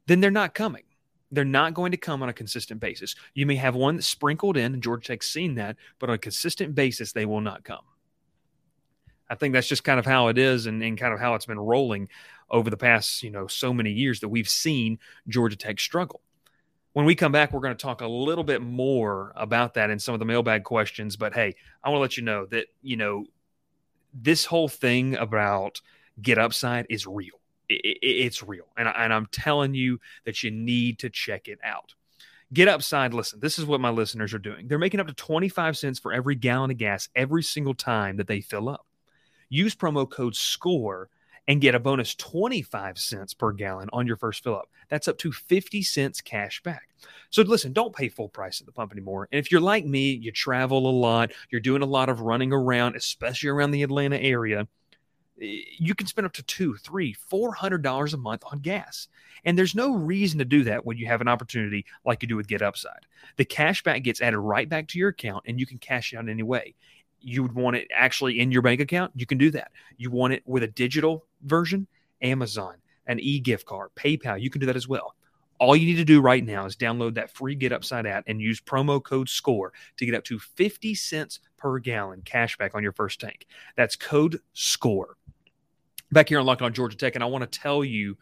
then 0.08 0.20
they're 0.20 0.30
not 0.30 0.54
coming. 0.54 0.84
They're 1.32 1.46
not 1.46 1.74
going 1.74 1.92
to 1.92 1.98
come 1.98 2.22
on 2.22 2.28
a 2.28 2.34
consistent 2.34 2.82
basis. 2.82 3.16
You 3.34 3.46
may 3.46 3.56
have 3.56 3.76
one 3.76 4.02
sprinkled 4.02 4.58
in, 4.58 4.74
and 4.74 4.84
Georgia 4.84 5.08
Tech's 5.08 5.32
seen 5.32 5.56
that, 5.56 5.78
but 6.00 6.10
on 6.10 6.16
a 6.16 6.20
consistent 6.20 6.76
basis, 6.76 7.14
they 7.14 7.26
will 7.26 7.40
not 7.40 7.64
come. 7.64 7.86
I 9.30 9.36
think 9.36 9.54
that's 9.54 9.68
just 9.68 9.86
kind 9.86 10.00
of 10.00 10.06
how 10.06 10.28
it 10.28 10.38
is 10.38 10.66
and, 10.66 10.84
and 10.84 10.98
kind 10.98 11.14
of 11.14 11.20
how 11.20 11.36
it's 11.36 11.46
been 11.46 11.60
rolling 11.60 12.10
over 12.50 12.70
the 12.70 12.78
past, 12.78 13.24
you 13.24 13.30
know, 13.30 13.48
so 13.48 13.74
many 13.74 13.92
years 13.92 14.20
that 14.22 14.30
we've 14.30 14.50
seen 14.50 15.00
Georgia 15.28 15.56
Tech 15.56 15.80
struggle. 15.80 16.22
When 16.94 17.06
we 17.06 17.14
come 17.14 17.32
back, 17.32 17.54
we're 17.54 17.60
going 17.60 17.76
to 17.76 17.82
talk 17.82 18.02
a 18.02 18.08
little 18.08 18.44
bit 18.44 18.62
more 18.62 19.32
about 19.36 19.76
that 19.76 19.90
in 19.90 20.00
some 20.00 20.14
of 20.14 20.20
the 20.20 20.26
mailbag 20.26 20.64
questions. 20.64 21.16
But 21.16 21.34
hey, 21.34 21.56
I 21.84 21.90
want 21.90 21.98
to 21.98 22.02
let 22.02 22.18
you 22.18 22.24
know 22.24 22.46
that, 22.48 22.68
you 22.82 22.98
know, 22.98 23.26
this 24.14 24.46
whole 24.46 24.68
thing 24.68 25.16
about 25.16 25.82
get 26.22 26.40
upside 26.40 26.88
is 26.90 27.06
real 27.06 27.40
it, 27.70 27.98
it's 28.02 28.44
real. 28.44 28.68
And, 28.78 28.88
I, 28.88 28.92
and 28.92 29.14
I'm 29.14 29.28
telling 29.28 29.74
you 29.74 30.00
that 30.26 30.44
you 30.44 30.52
need 30.52 31.00
to 31.00 31.10
check 31.10 31.48
it 31.48 31.60
out. 31.64 31.94
Get 32.54 32.70
Upside, 32.70 33.14
listen, 33.14 33.42
this 33.42 33.60
is 33.60 33.66
what 33.66 33.82
my 33.82 33.90
listeners 33.90 34.34
are 34.34 34.40
doing. 34.40 34.70
They're 34.70 34.80
making 34.80 35.02
up 35.02 35.08
to 35.08 35.14
25 35.14 35.78
cents 35.78 36.00
for 36.00 36.14
every 36.14 36.36
gallon 36.36 36.72
of 36.72 36.78
gas 36.78 37.10
every 37.14 37.44
single 37.44 37.74
time 37.74 38.16
that 38.18 38.28
they 38.28 38.40
fill 38.40 38.70
up. 38.70 38.86
Use 39.50 39.76
promo 39.76 40.10
code 40.10 40.34
SCORE 40.34 41.10
and 41.48 41.62
get 41.62 41.76
a 41.76 41.80
bonus 41.80 42.16
25 42.16 42.98
cents 42.98 43.34
per 43.34 43.52
gallon 43.52 43.90
on 43.94 44.06
your 44.06 44.18
first 44.18 44.44
fill 44.44 44.56
up. 44.56 44.70
That's 44.90 45.08
up 45.08 45.18
to 45.20 45.32
50 45.32 45.82
cents 45.82 46.22
cash 46.22 46.62
back. 46.64 46.90
So 47.30 47.42
listen, 47.42 47.74
don't 47.74 47.96
pay 47.96 48.10
full 48.10 48.30
price 48.30 48.60
at 48.60 48.66
the 48.66 48.74
pump 48.74 48.92
anymore. 48.92 49.28
And 49.32 49.40
if 49.40 49.52
you're 49.52 49.62
like 49.62 49.86
me, 49.86 50.12
you 50.12 50.32
travel 50.32 50.90
a 50.90 50.92
lot, 50.92 51.32
you're 51.50 51.62
doing 51.62 51.82
a 51.82 51.86
lot 51.86 52.10
of 52.10 52.22
running 52.22 52.52
around, 52.52 52.96
especially 52.96 53.50
around 53.50 53.72
the 53.72 53.84
Atlanta 53.84 54.18
area 54.18 54.68
you 55.40 55.94
can 55.94 56.08
spend 56.08 56.26
up 56.26 56.34
to 56.34 56.44
two, 56.44 56.76
three, 56.78 57.14
four 57.14 57.54
hundred 57.54 57.82
dollars 57.84 58.14
a 58.14 58.18
month 58.18 58.44
on 58.52 58.60
gas. 58.60 59.08
And 59.46 59.58
there's 59.58 59.76
no 59.76 59.94
reason 59.96 60.40
to 60.40 60.46
do 60.46 60.64
that 60.64 60.86
when 60.86 60.98
you 60.98 61.06
have 61.08 61.22
an 61.22 61.28
opportunity 61.28 61.86
like 62.06 62.22
you 62.22 62.28
do 62.28 62.36
with 62.36 62.48
Get 62.48 62.62
Upside. 62.62 63.06
The 63.38 63.46
cash 63.46 63.84
back 63.84 64.04
gets 64.04 64.22
added 64.22 64.40
right 64.40 64.68
back 64.68 64.88
to 64.90 65.00
your 65.00 65.10
account 65.10 65.46
and 65.48 65.60
you 65.60 65.66
can 65.66 65.78
cash 65.78 66.12
it 66.12 66.18
out 66.18 66.28
any 66.28 66.44
way. 66.44 66.74
You 67.20 67.44
would 67.44 67.54
want 67.54 67.76
it 67.76 67.88
actually 67.94 68.40
in 68.40 68.52
your 68.52 68.62
bank 68.62 68.82
account, 68.82 69.12
you 69.16 69.26
can 69.26 69.38
do 69.38 69.52
that. 69.52 69.72
You 69.98 70.10
want 70.12 70.34
it 70.34 70.44
with 70.46 70.64
a 70.64 70.68
digital 70.68 71.26
version, 71.42 71.88
Amazon, 72.22 72.76
an 73.06 73.20
e 73.20 73.40
gift 73.40 73.66
card, 73.66 73.90
PayPal, 73.96 74.40
you 74.40 74.50
can 74.50 74.60
do 74.60 74.68
that 74.68 74.76
as 74.76 74.88
well. 74.88 75.16
All 75.60 75.76
you 75.76 75.88
need 75.88 75.96
to 75.96 76.06
do 76.06 76.22
right 76.22 76.46
now 76.46 76.66
is 76.66 76.76
download 76.76 77.16
that 77.16 77.32
free 77.32 77.56
Get 77.56 77.72
Upside 77.72 78.06
app 78.06 78.26
and 78.28 78.40
use 78.40 78.62
promo 78.62 79.04
code 79.04 79.28
SCORE 79.28 79.74
to 79.98 80.06
get 80.06 80.14
up 80.14 80.24
to 80.26 80.38
50 80.38 80.94
cents 80.94 81.40
per 81.58 81.80
gallon 81.80 82.22
cash 82.24 82.58
back 82.58 82.76
on 82.76 82.84
your 82.84 82.92
first 82.92 83.20
tank. 83.20 83.48
That's 83.76 83.96
code 83.96 84.40
SCORE 84.54 85.18
back 86.12 86.30
here 86.30 86.40
on 86.40 86.46
Locked 86.46 86.62
On 86.62 86.74
Georgia 86.74 86.98
Tech, 86.98 87.16
and 87.16 87.24
I 87.24 87.28
want 87.28 87.50
to 87.50 87.60
tell 87.60 87.84
you 87.84 88.18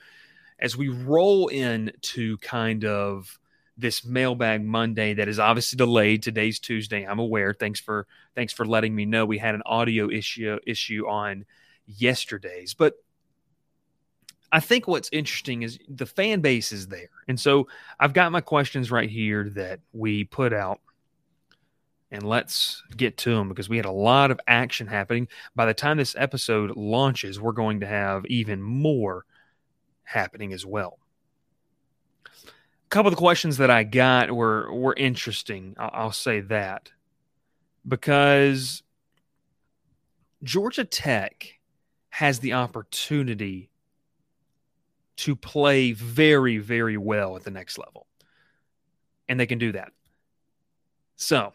as 0.60 0.78
we 0.78 0.90
roll 0.90 1.48
into 1.48 2.38
kind 2.38 2.86
of 2.86 3.38
this 3.78 4.06
mailbag 4.06 4.64
Monday 4.64 5.14
that 5.16 5.28
is 5.28 5.40
obviously 5.40 5.78
delayed. 5.78 6.24
Today's 6.24 6.60
Tuesday. 6.60 7.04
I'm 7.04 7.20
aware. 7.20 7.54
Thanks 7.54 7.80
for 7.80 8.08
thanks 8.34 8.54
for 8.54 8.66
letting 8.66 8.96
me 8.96 9.06
know. 9.06 9.26
We 9.26 9.38
had 9.38 9.56
an 9.56 9.64
audio 9.66 10.10
issue 10.10 10.58
issue 10.66 11.08
on 11.08 11.46
yesterday's, 11.86 12.74
but 12.74 12.94
I 14.52 14.60
think 14.60 14.88
what's 14.88 15.10
interesting 15.12 15.64
is 15.64 15.80
the 15.88 16.06
fan 16.06 16.42
base 16.42 16.72
is 16.72 16.88
there. 16.88 17.10
And 17.28 17.40
so 17.40 17.68
I've 18.00 18.14
got 18.14 18.32
my 18.32 18.42
questions 18.42 18.92
right 18.92 19.10
here 19.10 19.50
that 19.56 19.80
we 19.94 20.24
put 20.26 20.54
out. 20.54 20.80
And 22.12 22.24
let's 22.24 22.84
get 22.96 23.18
to 23.20 23.36
them 23.36 23.50
because 23.50 23.68
we 23.68 23.78
had 23.78 23.86
a 23.86 23.92
lot 23.92 24.32
of 24.32 24.40
action 24.48 24.88
happening. 24.88 25.28
By 25.56 25.66
the 25.66 25.74
time 25.74 25.98
this 25.98 26.16
episode 26.18 26.78
launches, 26.78 27.42
we're 27.42 27.52
going 27.52 27.82
to 27.82 27.88
have 27.88 28.26
even 28.28 28.62
more 28.62 29.26
happening 30.04 30.54
as 30.54 30.66
well 30.66 31.00
A 32.86 32.90
couple 32.90 33.10
of 33.10 33.16
the 33.16 33.20
questions 33.20 33.58
that 33.58 33.72
I 33.72 33.84
got 33.84 34.32
were 34.32 34.72
were 34.74 34.94
interesting. 34.94 35.76
I'll, 35.78 35.90
I'll 35.94 36.12
say 36.12 36.42
that 36.42 36.92
because 37.88 38.84
Georgia 40.44 40.86
Tech 40.86 41.60
has 42.10 42.40
the 42.40 42.54
opportunity 42.54 43.70
to 45.18 45.36
play 45.36 45.92
very, 45.92 46.58
very 46.58 46.98
well 46.98 47.36
at 47.36 47.44
the 47.44 47.52
next 47.52 47.78
level, 47.78 48.08
and 49.28 49.40
they 49.40 49.46
can 49.46 49.58
do 49.60 49.72
that. 49.72 49.92
So, 51.16 51.54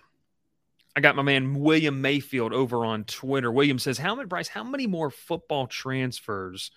I 0.97 1.01
got 1.01 1.17
my 1.17 1.23
man 1.23 1.61
William 1.61 2.01
Mayfield 2.01 2.53
over 2.53 2.85
on 2.85 3.05
Twitter. 3.05 3.53
William 3.53 3.79
says, 3.79 3.99
"How 3.99 4.15
many 4.15 4.27
Bryce? 4.27 4.49
How 4.49 4.65
many 4.65 4.87
more 4.87 5.11
football 5.11 5.67
transfers?" 5.67 6.71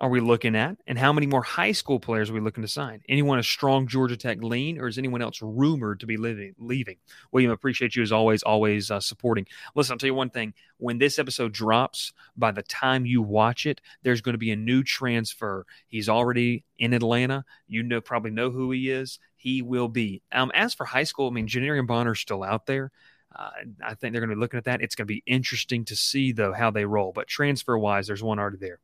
Are 0.00 0.08
we 0.08 0.20
looking 0.20 0.56
at? 0.56 0.78
And 0.86 0.98
how 0.98 1.12
many 1.12 1.26
more 1.26 1.42
high 1.42 1.72
school 1.72 2.00
players 2.00 2.30
are 2.30 2.32
we 2.32 2.40
looking 2.40 2.62
to 2.62 2.68
sign? 2.68 3.02
Anyone 3.08 3.38
a 3.38 3.42
strong 3.42 3.86
Georgia 3.86 4.16
Tech 4.16 4.42
lean, 4.42 4.80
or 4.80 4.88
is 4.88 4.96
anyone 4.96 5.20
else 5.20 5.42
rumored 5.42 6.00
to 6.00 6.06
be 6.06 6.16
living, 6.16 6.54
leaving? 6.58 6.96
William, 7.32 7.52
appreciate 7.52 7.94
you 7.94 8.02
as 8.02 8.10
always, 8.10 8.42
always 8.42 8.90
uh, 8.90 9.00
supporting. 9.00 9.46
Listen, 9.74 9.92
I'll 9.92 9.98
tell 9.98 10.06
you 10.06 10.14
one 10.14 10.30
thing. 10.30 10.54
When 10.78 10.96
this 10.96 11.18
episode 11.18 11.52
drops, 11.52 12.14
by 12.34 12.50
the 12.50 12.62
time 12.62 13.04
you 13.04 13.20
watch 13.20 13.66
it, 13.66 13.82
there's 14.02 14.22
going 14.22 14.32
to 14.34 14.38
be 14.38 14.52
a 14.52 14.56
new 14.56 14.82
transfer. 14.82 15.66
He's 15.86 16.08
already 16.08 16.64
in 16.78 16.94
Atlanta. 16.94 17.44
You 17.68 17.82
know, 17.82 18.00
probably 18.00 18.30
know 18.30 18.50
who 18.50 18.70
he 18.70 18.90
is. 18.90 19.18
He 19.36 19.60
will 19.60 19.88
be. 19.88 20.22
Um, 20.32 20.50
as 20.54 20.72
for 20.72 20.86
high 20.86 21.04
school, 21.04 21.28
I 21.28 21.32
mean, 21.32 21.46
Janiarian 21.46 21.86
Bonner's 21.86 22.20
still 22.20 22.42
out 22.42 22.64
there. 22.64 22.90
Uh, 23.36 23.50
I 23.84 23.94
think 23.94 24.12
they're 24.12 24.20
going 24.20 24.30
to 24.30 24.36
be 24.36 24.40
looking 24.40 24.58
at 24.58 24.64
that. 24.64 24.80
It's 24.80 24.94
going 24.94 25.06
to 25.06 25.14
be 25.14 25.22
interesting 25.26 25.84
to 25.84 25.96
see, 25.96 26.32
though, 26.32 26.52
how 26.52 26.70
they 26.70 26.86
roll. 26.86 27.12
But 27.12 27.28
transfer 27.28 27.78
wise, 27.78 28.06
there's 28.06 28.22
one 28.22 28.38
already 28.38 28.56
there. 28.56 28.80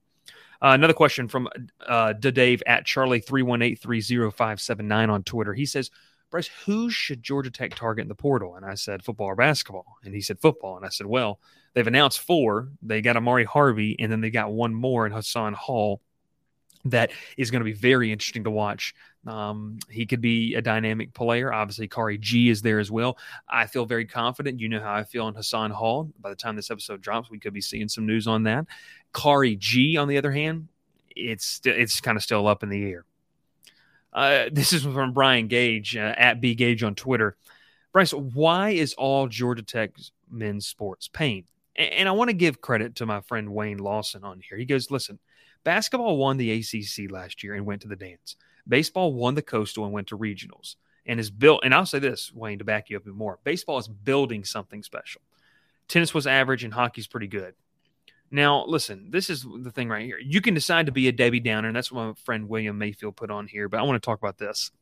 Uh, 0.63 0.71
another 0.71 0.93
question 0.93 1.29
from 1.29 1.49
uh, 1.87 2.13
Dave 2.15 2.63
at 2.67 2.87
Charlie 2.87 3.21
three 3.21 3.43
one 3.43 3.63
eight 3.63 3.79
three 3.81 4.01
zero 4.01 4.31
five 4.31 4.61
seven 4.61 4.89
nine 4.89 5.11
on 5.11 5.23
Twitter. 5.23 5.55
He 5.55 5.67
says, 5.67 5.91
"Bryce, 6.31 6.51
who 6.65 6.91
should 6.91 7.23
Georgia 7.23 7.51
Tech 7.51 7.75
target 7.75 8.03
in 8.03 8.09
the 8.09 8.15
portal?" 8.15 8.57
And 8.57 8.65
I 8.65 8.75
said, 8.75 9.05
"Football 9.05 9.29
or 9.29 9.37
basketball?" 9.37 9.97
And 10.05 10.15
he 10.15 10.21
said, 10.21 10.41
"Football." 10.41 10.77
And 10.77 10.87
I 10.87 10.91
said, 10.91 11.07
"Well, 11.07 11.41
they've 11.75 11.87
announced 11.87 12.21
four. 12.21 12.69
They 12.83 13.03
got 13.03 13.17
Amari 13.17 13.45
Harvey, 13.45 13.97
and 13.99 14.11
then 14.11 14.21
they 14.21 14.31
got 14.31 14.53
one 14.53 14.75
more 14.75 15.07
in 15.07 15.13
Hassan 15.13 15.55
Hall." 15.55 16.01
That 16.85 17.11
is 17.37 17.51
going 17.51 17.63
to 17.63 17.65
be 17.65 17.73
very 17.73 18.13
interesting 18.13 18.45
to 18.45 18.51
watch. 18.51 18.95
Um, 19.27 19.81
he 19.91 20.07
could 20.07 20.21
be 20.21 20.55
a 20.55 20.63
dynamic 20.63 21.13
player. 21.15 21.53
Obviously, 21.53 21.89
Khari 21.89 22.21
Gee 22.21 22.49
is 22.49 22.63
there 22.63 22.79
as 22.79 22.93
well. 22.93 23.19
I 23.49 23.67
feel 23.67 23.87
very 23.87 24.07
confident. 24.07 24.61
You 24.61 24.69
know 24.69 24.79
how 24.79 24.95
I 24.95 25.03
feel 25.03 25.25
on 25.25 25.35
Hassan 25.35 25.73
Hall. 25.73 26.13
By 26.21 26.31
the 26.31 26.37
time 26.37 26.55
this 26.55 26.71
episode 26.71 27.01
drops, 27.01 27.29
we 27.29 27.41
could 27.41 27.53
be 27.53 27.61
seeing 27.61 27.89
some 27.89 28.07
news 28.07 28.29
on 28.29 28.45
that. 28.45 28.67
Khari 29.17 29.59
Gee, 29.59 29.97
on 29.97 30.09
the 30.09 30.19
other 30.19 30.31
hand, 30.31 30.69
it's 31.09 31.63
it's 31.65 32.03
kind 32.03 32.17
of 32.17 32.23
still 32.23 32.47
up 32.47 32.63
in 32.63 32.69
the 32.69 32.85
air. 32.85 33.05
Uh, 34.13 34.45
this 34.53 34.75
is 34.75 34.85
from 34.85 35.13
Brian 35.13 35.49
Gage 35.49 35.97
uh, 35.97 36.15
at 36.17 36.41
B 36.41 36.55
Gage 36.55 36.83
on 36.83 36.95
Twitter. 36.95 37.37
Bryce, 37.93 38.13
why 38.13 38.71
is 38.71 38.93
all 38.95 39.27
Georgia 39.27 39.63
Tech 39.63 39.93
men's 40.31 40.67
sports 40.67 41.09
pain? 41.09 41.45
And, 41.75 41.93
and 41.93 42.09
I 42.09 42.13
want 42.13 42.29
to 42.29 42.37
give 42.37 42.61
credit 42.61 42.97
to 42.97 43.07
my 43.07 43.23
friend 43.23 43.55
Wayne 43.55 43.79
Lawson 43.79 44.23
on 44.23 44.41
here. 44.47 44.59
He 44.59 44.67
goes, 44.67 44.91
listen, 44.91 45.19
basketball 45.65 46.19
won 46.19 46.37
the 46.37 46.53
ACC 46.53 47.11
last 47.11 47.43
year 47.43 47.55
and 47.55 47.65
went 47.65 47.83
to 47.83 47.89
the 47.89 47.97
dance. 47.97 48.37
Baseball 48.69 49.15
won 49.15 49.35
the 49.35 49.43
Coastal 49.43 49.85
and 49.85 49.95
went 49.95 50.09
to 50.09 50.19
regionals 50.19 50.77
and 51.07 51.19
is 51.19 51.31
built. 51.31 51.61
And 51.65 51.73
I'll 51.73 51.87
say 51.87 52.01
this, 52.01 52.33
Wayne, 52.35 52.59
to 52.59 52.65
back 52.65 52.91
you 52.91 52.99
up 52.99 53.05
even 53.05 53.17
more. 53.17 53.39
Baseball 53.45 53.79
is 53.79 53.89
building 53.89 54.45
something 54.45 54.83
special. 54.83 55.23
Tennis 55.89 56.13
was 56.13 56.27
average 56.27 56.65
and 56.65 56.75
hockey's 56.75 57.07
pretty 57.07 57.29
good. 57.29 57.55
Now, 58.31 58.65
listen, 58.67 59.11
this 59.11 59.31
is 59.31 59.47
the 59.61 59.71
thing 59.71 59.89
right 59.89 60.05
here. 60.05 60.19
You 60.19 60.41
can 60.41 60.55
decide 60.55 60.87
to 60.87 60.93
be 60.93 61.09
a 61.09 61.13
Debbie 61.13 61.41
Downer, 61.41 61.69
and 61.69 61.77
that's 61.77 61.93
what 61.93 62.07
my 62.07 62.13
friend 62.25 62.49
William 62.49 62.77
Mayfield 62.77 63.17
put 63.17 63.31
on 63.31 63.47
here, 63.47 63.69
but 63.69 63.79
I 63.79 63.83
want 63.85 64.03
to 64.03 64.05
talk 64.05 64.19
about 64.19 64.39
this. 64.39 64.73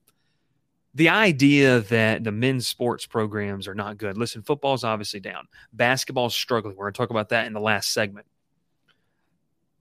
The 0.95 1.09
idea 1.09 1.81
that 1.81 2.25
the 2.25 2.33
men's 2.33 2.67
sports 2.67 3.05
programs 3.05 3.67
are 3.67 3.75
not 3.75 3.99
good. 3.99 4.17
Listen, 4.17 4.43
football's 4.43 4.85
obviously 4.85 5.21
down. 5.21 5.49
Basketball's 5.73 6.37
struggling. 6.37 6.77
We're 6.77 6.87
going 6.87 6.95
to 6.95 6.99
talk 6.99 7.11
about 7.11 7.31
that 7.31 7.47
in 7.47 7.53
the 7.53 7.61
last 7.61 7.93
segment. 7.93 8.27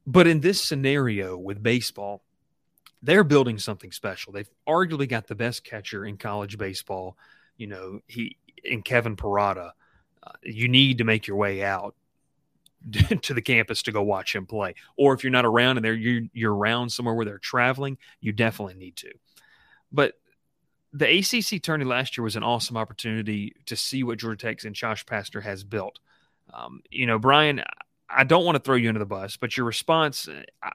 But 0.05 0.27
in 0.27 0.41
this 0.41 0.61
scenario 0.61 1.37
with 1.37 1.63
baseball, 1.63 2.23
they're 3.01 3.23
building 3.23 3.59
something 3.59 3.91
special. 3.91 4.33
They've 4.33 4.49
arguably 4.67 5.07
got 5.07 5.27
the 5.27 5.35
best 5.35 5.63
catcher 5.63 6.05
in 6.05 6.17
college 6.17 6.57
baseball. 6.57 7.17
You 7.57 7.67
know, 7.67 7.99
he 8.07 8.37
in 8.63 8.81
Kevin 8.81 9.15
Parada. 9.15 9.71
Uh, 10.25 10.31
you 10.41 10.67
need 10.67 10.97
to 10.97 11.03
make 11.03 11.27
your 11.27 11.37
way 11.37 11.63
out 11.63 11.95
to 13.21 13.33
the 13.33 13.41
campus 13.41 13.81
to 13.83 13.91
go 13.91 14.01
watch 14.03 14.35
him 14.35 14.45
play. 14.45 14.75
Or 14.97 15.13
if 15.13 15.23
you're 15.23 15.31
not 15.31 15.45
around 15.45 15.77
and 15.77 15.85
they're 15.85 15.93
you're, 15.93 16.23
you're 16.33 16.55
around 16.55 16.89
somewhere 16.91 17.15
where 17.15 17.25
they're 17.25 17.37
traveling, 17.37 17.97
you 18.19 18.31
definitely 18.31 18.75
need 18.75 18.95
to. 18.97 19.11
But 19.91 20.15
the 20.91 21.19
ACC 21.19 21.61
tourney 21.61 21.85
last 21.85 22.17
year 22.17 22.23
was 22.23 22.35
an 22.35 22.43
awesome 22.43 22.77
opportunity 22.77 23.55
to 23.65 23.75
see 23.75 24.03
what 24.03 24.19
Georgia 24.19 24.37
Tech's 24.37 24.65
and 24.65 24.75
Josh 24.75 25.05
Pastner 25.05 25.41
has 25.41 25.63
built. 25.63 25.99
Um, 26.53 26.81
you 26.89 27.07
know, 27.07 27.17
Brian, 27.17 27.63
I 28.09 28.23
don't 28.23 28.45
want 28.45 28.57
to 28.57 28.61
throw 28.61 28.75
you 28.75 28.89
under 28.89 28.99
the 28.99 29.05
bus, 29.05 29.37
but 29.37 29.57
your 29.57 29.65
response, 29.65 30.29
I, 30.61 30.71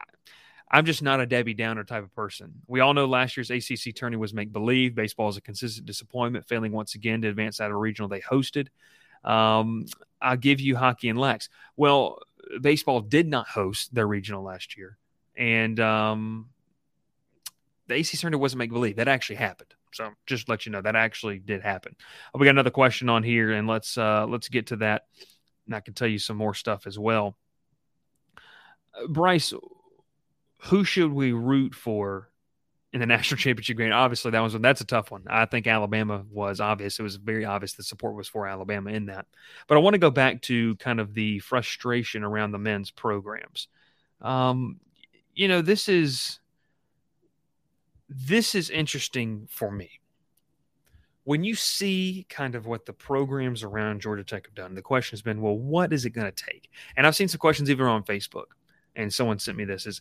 I'm 0.71 0.85
just 0.85 1.03
not 1.03 1.21
a 1.21 1.27
Debbie 1.27 1.55
Downer 1.55 1.85
type 1.85 2.03
of 2.03 2.15
person. 2.15 2.53
We 2.67 2.81
all 2.81 2.95
know 2.95 3.07
last 3.07 3.37
year's 3.37 3.51
ACC 3.51 3.95
tourney 3.95 4.17
was 4.17 4.35
make 4.35 4.53
believe. 4.53 4.95
Baseball 4.95 5.29
is 5.29 5.37
a 5.37 5.41
consistent 5.41 5.87
disappointment, 5.87 6.47
failing 6.47 6.73
once 6.73 6.95
again 6.95 7.23
to 7.23 7.29
advance 7.29 7.61
out 7.61 7.71
of 7.71 7.77
a 7.77 7.79
regional 7.79 8.09
they 8.09 8.21
hosted. 8.21 8.69
Um, 9.25 9.87
I'll 10.21 10.37
give 10.37 10.61
you 10.61 10.77
hockey 10.77 11.09
and 11.09 11.19
Lex. 11.19 11.49
Well, 11.77 12.19
baseball 12.61 13.01
did 13.01 13.27
not 13.29 13.49
host 13.49 13.95
their 13.95 14.07
regional 14.07 14.43
last 14.43 14.77
year, 14.77 14.99
and 15.37 15.79
um, 15.81 16.49
the 17.87 17.95
AC 17.95 18.17
tournament 18.17 18.41
wasn't 18.41 18.59
make 18.59 18.73
believe. 18.73 18.97
That 18.97 19.09
actually 19.09 19.37
happened. 19.37 19.75
So 19.93 20.11
just 20.27 20.49
let 20.49 20.67
you 20.67 20.73
know 20.73 20.83
that 20.83 20.97
actually 20.97 21.39
did 21.39 21.63
happen. 21.63 21.97
we 22.35 22.45
got 22.45 22.51
another 22.51 22.71
question 22.71 23.09
on 23.09 23.23
here, 23.23 23.53
and 23.53 23.67
let's 23.67 23.97
uh, 23.97 24.27
let's 24.27 24.49
get 24.49 24.69
to 24.69 24.77
that. 24.77 25.07
And 25.67 25.75
I 25.75 25.81
can 25.81 25.95
tell 25.95 26.09
you 26.09 26.19
some 26.19 26.37
more 26.37 26.55
stuff 26.55 26.87
as 26.87 26.99
well. 26.99 27.37
Uh, 28.95 29.07
Bryce, 29.09 29.53
who 30.65 30.85
should 30.85 31.13
we 31.13 31.33
root 31.33 31.75
for 31.75 32.31
in 32.93 33.01
the 33.01 33.07
national 33.07 33.39
championship 33.39 33.77
game. 33.77 33.93
Obviously, 33.93 34.31
that 34.31 34.41
was 34.41 34.55
that's 34.55 34.81
a 34.81 34.87
tough 34.87 35.11
one. 35.11 35.25
I 35.29 35.47
think 35.47 35.67
Alabama 35.67 36.25
was 36.31 36.61
obvious. 36.61 36.99
It 36.99 37.03
was 37.03 37.17
very 37.17 37.45
obvious 37.45 37.75
the 37.75 37.83
support 37.83 38.15
was 38.15 38.29
for 38.29 38.47
Alabama 38.47 38.91
in 38.91 39.07
that. 39.07 39.27
But 39.67 39.77
I 39.77 39.81
want 39.81 39.95
to 39.95 39.99
go 39.99 40.11
back 40.11 40.43
to 40.43 40.77
kind 40.77 41.01
of 41.01 41.15
the 41.15 41.39
frustration 41.41 42.25
around 42.25 42.53
the 42.53 42.59
men's 42.59 42.91
programs. 42.91 43.69
Um, 44.21 44.81
you 45.35 45.49
know, 45.49 45.63
this 45.63 45.89
is 45.89 46.41
this 48.09 48.55
is 48.55 48.71
interesting 48.71 49.47
for 49.51 49.71
me. 49.71 49.91
When 51.25 51.45
you 51.45 51.55
see 51.55 52.27
kind 52.31 52.55
of 52.55 52.65
what 52.65 52.87
the 52.87 52.95
programs 52.95 53.63
around 53.63 54.01
Georgia 54.01 54.25
Tech 54.25 54.47
have 54.47 54.55
done, 54.55 54.75
the 54.75 54.81
question 54.81 55.15
has 55.15 55.21
been, 55.21 55.43
well, 55.43 55.59
what 55.59 55.93
is 55.93 56.07
it 56.07 56.11
going 56.11 56.31
to 56.33 56.45
take? 56.45 56.71
And 56.97 57.07
I've 57.07 57.15
seen 57.15 57.29
some 57.29 57.39
questions 57.39 57.69
even 57.69 57.85
on 57.85 58.03
Facebook, 58.03 58.47
and 58.97 59.13
someone 59.13 59.39
sent 59.39 59.59
me 59.59 59.67
this: 59.67 59.87
is 59.87 60.01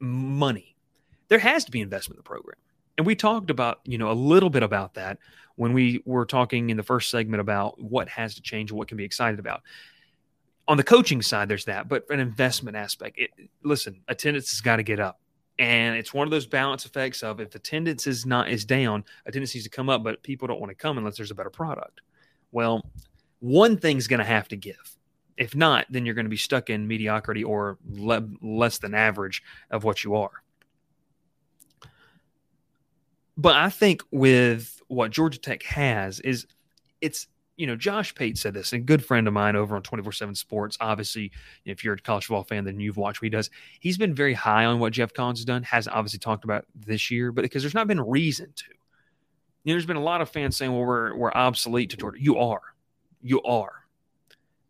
money 0.00 0.73
there 1.28 1.38
has 1.38 1.64
to 1.64 1.70
be 1.70 1.80
investment 1.80 2.16
in 2.16 2.20
the 2.20 2.28
program. 2.28 2.56
And 2.96 3.06
we 3.06 3.16
talked 3.16 3.50
about, 3.50 3.80
you 3.84 3.98
know, 3.98 4.10
a 4.10 4.14
little 4.14 4.50
bit 4.50 4.62
about 4.62 4.94
that 4.94 5.18
when 5.56 5.72
we 5.72 6.02
were 6.04 6.26
talking 6.26 6.70
in 6.70 6.76
the 6.76 6.82
first 6.82 7.10
segment 7.10 7.40
about 7.40 7.80
what 7.80 8.08
has 8.08 8.34
to 8.36 8.42
change 8.42 8.70
and 8.70 8.78
what 8.78 8.88
can 8.88 8.96
be 8.96 9.04
excited 9.04 9.40
about. 9.40 9.62
On 10.66 10.76
the 10.76 10.84
coaching 10.84 11.20
side, 11.20 11.48
there's 11.48 11.66
that, 11.66 11.88
but 11.88 12.04
an 12.10 12.20
investment 12.20 12.76
aspect. 12.76 13.18
It, 13.18 13.30
listen, 13.62 14.00
attendance 14.08 14.50
has 14.50 14.60
got 14.60 14.76
to 14.76 14.82
get 14.82 15.00
up. 15.00 15.20
And 15.58 15.96
it's 15.96 16.12
one 16.12 16.26
of 16.26 16.30
those 16.30 16.46
balance 16.46 16.84
effects 16.84 17.22
of 17.22 17.40
if 17.40 17.54
attendance 17.54 18.06
is 18.06 18.26
not 18.26 18.48
is 18.48 18.64
down, 18.64 19.04
attendance 19.26 19.54
needs 19.54 19.64
to 19.64 19.70
come 19.70 19.88
up, 19.88 20.02
but 20.02 20.22
people 20.22 20.48
don't 20.48 20.60
want 20.60 20.70
to 20.70 20.74
come 20.74 20.98
unless 20.98 21.16
there's 21.16 21.30
a 21.30 21.34
better 21.34 21.50
product. 21.50 22.00
Well, 22.50 22.84
one 23.40 23.76
thing's 23.76 24.06
going 24.06 24.18
to 24.18 24.24
have 24.24 24.48
to 24.48 24.56
give. 24.56 24.96
If 25.36 25.54
not, 25.54 25.86
then 25.90 26.06
you're 26.06 26.14
going 26.14 26.26
to 26.26 26.30
be 26.30 26.36
stuck 26.36 26.70
in 26.70 26.88
mediocrity 26.88 27.44
or 27.44 27.78
le- 27.88 28.28
less 28.40 28.78
than 28.78 28.94
average 28.94 29.42
of 29.70 29.84
what 29.84 30.02
you 30.02 30.14
are. 30.14 30.43
But 33.36 33.56
I 33.56 33.68
think 33.70 34.02
with 34.10 34.80
what 34.88 35.10
Georgia 35.10 35.38
Tech 35.38 35.62
has 35.64 36.20
is 36.20 36.46
it's 37.00 37.26
you 37.56 37.66
know, 37.66 37.76
Josh 37.76 38.14
Pate 38.14 38.36
said 38.36 38.54
this, 38.54 38.72
a 38.72 38.78
good 38.78 39.04
friend 39.04 39.28
of 39.28 39.34
mine 39.34 39.54
over 39.54 39.76
on 39.76 39.82
24 39.82 40.12
7 40.12 40.34
Sports. 40.34 40.76
Obviously, 40.80 41.30
if 41.64 41.84
you're 41.84 41.94
a 41.94 41.98
college 41.98 42.26
football 42.26 42.42
fan, 42.42 42.64
then 42.64 42.80
you've 42.80 42.96
watched 42.96 43.22
what 43.22 43.26
he 43.26 43.30
does. 43.30 43.50
He's 43.80 43.96
been 43.96 44.14
very 44.14 44.34
high 44.34 44.64
on 44.64 44.80
what 44.80 44.92
Geoff 44.92 45.14
Collins 45.14 45.38
has 45.38 45.44
done, 45.44 45.62
hasn't 45.62 45.94
obviously 45.94 46.18
talked 46.18 46.44
about 46.44 46.64
this 46.74 47.10
year, 47.10 47.30
but 47.30 47.42
because 47.42 47.62
there's 47.62 47.74
not 47.74 47.86
been 47.86 48.00
reason 48.00 48.52
to. 48.56 48.64
You 49.62 49.72
know, 49.72 49.74
there's 49.74 49.86
been 49.86 49.96
a 49.96 50.02
lot 50.02 50.20
of 50.20 50.28
fans 50.28 50.56
saying, 50.56 50.72
well, 50.72 50.84
we're, 50.84 51.16
we're 51.16 51.32
obsolete 51.32 51.90
to 51.90 51.96
Georgia. 51.96 52.20
You 52.20 52.38
are. 52.38 52.60
You 53.22 53.40
are. 53.42 53.72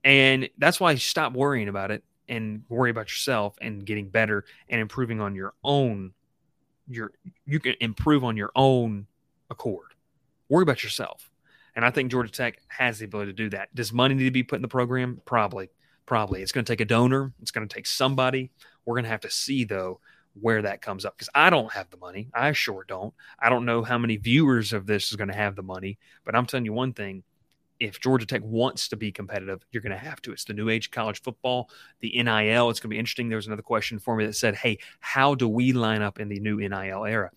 And 0.04 0.48
that's 0.58 0.78
why 0.78 0.94
stop 0.96 1.32
worrying 1.32 1.68
about 1.68 1.90
it 1.90 2.04
and 2.28 2.62
worry 2.68 2.90
about 2.90 3.10
yourself 3.10 3.56
and 3.60 3.84
getting 3.84 4.08
better 4.08 4.44
and 4.68 4.80
improving 4.80 5.20
on 5.20 5.34
your 5.34 5.54
own. 5.64 6.12
Your 6.88 7.12
you 7.46 7.60
can 7.60 7.74
improve 7.80 8.24
on 8.24 8.36
your 8.36 8.52
own 8.54 9.06
accord. 9.50 9.94
Worry 10.48 10.62
about 10.62 10.82
yourself. 10.82 11.30
And 11.76 11.84
I 11.84 11.90
think 11.90 12.10
Georgia 12.10 12.30
Tech 12.30 12.60
has 12.68 12.98
the 12.98 13.06
ability 13.06 13.32
to 13.32 13.36
do 13.36 13.50
that. 13.50 13.74
Does 13.74 13.92
money 13.92 14.14
need 14.14 14.24
to 14.24 14.30
be 14.30 14.42
put 14.42 14.56
in 14.56 14.62
the 14.62 14.68
program? 14.68 15.20
Probably. 15.24 15.70
Probably. 16.06 16.42
It's 16.42 16.52
going 16.52 16.64
to 16.64 16.72
take 16.72 16.80
a 16.80 16.84
donor. 16.84 17.32
It's 17.40 17.50
going 17.50 17.66
to 17.66 17.74
take 17.74 17.86
somebody. 17.86 18.50
We're 18.84 18.94
going 18.94 19.04
to 19.04 19.10
have 19.10 19.22
to 19.22 19.30
see, 19.30 19.64
though, 19.64 20.00
where 20.40 20.62
that 20.62 20.82
comes 20.82 21.04
up 21.04 21.16
because 21.16 21.30
I 21.34 21.50
don't 21.50 21.72
have 21.72 21.90
the 21.90 21.96
money. 21.96 22.28
I 22.34 22.52
sure 22.52 22.84
don't. 22.86 23.14
I 23.40 23.48
don't 23.48 23.64
know 23.64 23.82
how 23.82 23.98
many 23.98 24.16
viewers 24.16 24.72
of 24.72 24.86
this 24.86 25.10
is 25.10 25.16
going 25.16 25.28
to 25.28 25.36
have 25.36 25.56
the 25.56 25.62
money, 25.62 25.98
but 26.24 26.34
I'm 26.34 26.46
telling 26.46 26.64
you 26.64 26.72
one 26.72 26.92
thing. 26.92 27.24
If 27.84 28.00
Georgia 28.00 28.26
Tech 28.26 28.42
wants 28.42 28.88
to 28.88 28.96
be 28.96 29.12
competitive, 29.12 29.64
you're 29.70 29.82
going 29.82 29.92
to 29.92 29.98
have 29.98 30.22
to. 30.22 30.32
It's 30.32 30.44
the 30.44 30.54
new 30.54 30.70
age 30.70 30.90
college 30.90 31.20
football, 31.20 31.70
the 32.00 32.10
NIL. 32.10 32.70
It's 32.70 32.80
going 32.80 32.88
to 32.88 32.94
be 32.94 32.98
interesting. 32.98 33.28
There 33.28 33.36
was 33.36 33.46
another 33.46 33.62
question 33.62 33.98
for 33.98 34.16
me 34.16 34.24
that 34.26 34.34
said, 34.34 34.54
Hey, 34.56 34.78
how 35.00 35.34
do 35.34 35.48
we 35.48 35.72
line 35.72 36.02
up 36.02 36.18
in 36.18 36.28
the 36.28 36.40
new 36.40 36.56
NIL 36.56 37.04
era? 37.04 37.30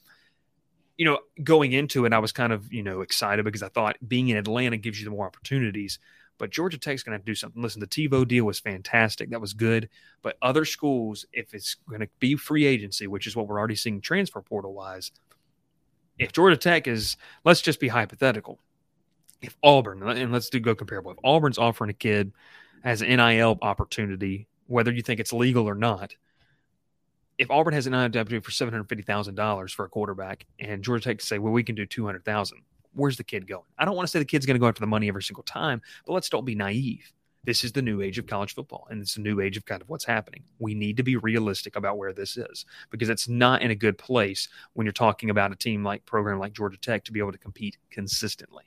You 0.97 1.05
know, 1.05 1.19
going 1.43 1.73
into 1.73 2.05
it, 2.05 2.13
I 2.13 2.19
was 2.19 2.31
kind 2.31 2.53
of, 2.53 2.71
you 2.71 2.81
know, 2.81 3.01
excited 3.01 3.45
because 3.45 3.61
I 3.61 3.69
thought 3.69 3.97
being 4.07 4.29
in 4.29 4.37
Atlanta 4.37 4.77
gives 4.77 4.99
you 4.99 5.05
the 5.05 5.11
more 5.11 5.27
opportunities. 5.27 5.99
But 6.37 6.51
Georgia 6.51 6.77
Tech's 6.77 7.03
going 7.03 7.11
to 7.11 7.17
have 7.17 7.25
to 7.25 7.31
do 7.31 7.35
something. 7.35 7.61
Listen, 7.61 7.79
the 7.79 7.87
TiVo 7.87 8.27
deal 8.27 8.45
was 8.45 8.59
fantastic. 8.59 9.29
That 9.31 9.41
was 9.41 9.53
good. 9.53 9.89
But 10.21 10.37
other 10.41 10.65
schools, 10.65 11.25
if 11.33 11.53
it's 11.53 11.75
going 11.89 12.01
to 12.01 12.09
be 12.19 12.35
free 12.35 12.65
agency, 12.65 13.07
which 13.07 13.27
is 13.27 13.35
what 13.35 13.47
we're 13.47 13.59
already 13.59 13.75
seeing 13.75 14.01
transfer 14.01 14.41
portal 14.41 14.73
wise, 14.73 15.11
if 16.19 16.31
Georgia 16.31 16.57
Tech 16.57 16.87
is, 16.87 17.17
let's 17.43 17.61
just 17.61 17.79
be 17.79 17.87
hypothetical. 17.87 18.59
If 19.41 19.55
Auburn, 19.63 20.01
and 20.03 20.31
let's 20.31 20.49
do 20.49 20.59
go 20.59 20.73
comparable, 20.73 21.11
if 21.11 21.17
Auburn's 21.23 21.57
offering 21.57 21.89
a 21.89 21.93
kid 21.93 22.31
as 22.83 23.01
an 23.01 23.09
NIL 23.09 23.57
opportunity, 23.61 24.47
whether 24.65 24.91
you 24.91 25.01
think 25.01 25.19
it's 25.19 25.33
legal 25.33 25.67
or 25.67 25.75
not, 25.75 26.15
if 27.37 27.51
Auburn 27.51 27.73
has 27.73 27.85
an 27.85 27.91
NIL 27.91 28.05
opportunity 28.05 28.39
for 28.39 28.51
seven 28.51 28.73
hundred 28.73 28.89
fifty 28.89 29.03
thousand 29.03 29.35
dollars 29.35 29.71
for 29.71 29.85
a 29.85 29.89
quarterback, 29.89 30.45
and 30.59 30.83
Georgia 30.83 31.03
Tech 31.03 31.21
say, 31.21 31.37
well, 31.37 31.53
we 31.53 31.63
can 31.63 31.75
do 31.75 31.85
two 31.85 32.05
hundred 32.05 32.25
thousand, 32.25 32.61
where's 32.93 33.17
the 33.17 33.23
kid 33.23 33.47
going? 33.47 33.63
I 33.77 33.85
don't 33.85 33.95
want 33.95 34.07
to 34.07 34.11
say 34.11 34.19
the 34.19 34.25
kid's 34.25 34.45
going 34.45 34.55
to 34.55 34.59
go 34.59 34.67
after 34.67 34.79
the 34.81 34.87
money 34.87 35.07
every 35.07 35.23
single 35.23 35.43
time, 35.43 35.81
but 36.05 36.13
let's 36.13 36.29
don't 36.29 36.45
be 36.45 36.55
naive. 36.55 37.13
This 37.43 37.63
is 37.63 37.71
the 37.71 37.81
new 37.81 38.01
age 38.01 38.17
of 38.17 38.27
college 38.27 38.55
football, 38.55 38.87
and 38.89 39.01
it's 39.01 39.15
a 39.15 39.21
new 39.21 39.39
age 39.39 39.55
of 39.55 39.65
kind 39.65 39.81
of 39.81 39.87
what's 39.87 40.03
happening. 40.03 40.43
We 40.59 40.73
need 40.73 40.97
to 40.97 41.03
be 41.03 41.15
realistic 41.15 41.77
about 41.77 41.97
where 41.97 42.11
this 42.11 42.35
is 42.35 42.65
because 42.89 43.07
it's 43.07 43.29
not 43.29 43.61
in 43.61 43.71
a 43.71 43.75
good 43.75 43.97
place 43.97 44.49
when 44.73 44.85
you're 44.85 44.91
talking 44.91 45.29
about 45.29 45.53
a 45.53 45.55
team 45.55 45.83
like 45.83 46.05
program 46.05 46.39
like 46.39 46.51
Georgia 46.51 46.77
Tech 46.77 47.05
to 47.05 47.13
be 47.13 47.19
able 47.19 47.31
to 47.31 47.37
compete 47.37 47.77
consistently. 47.89 48.65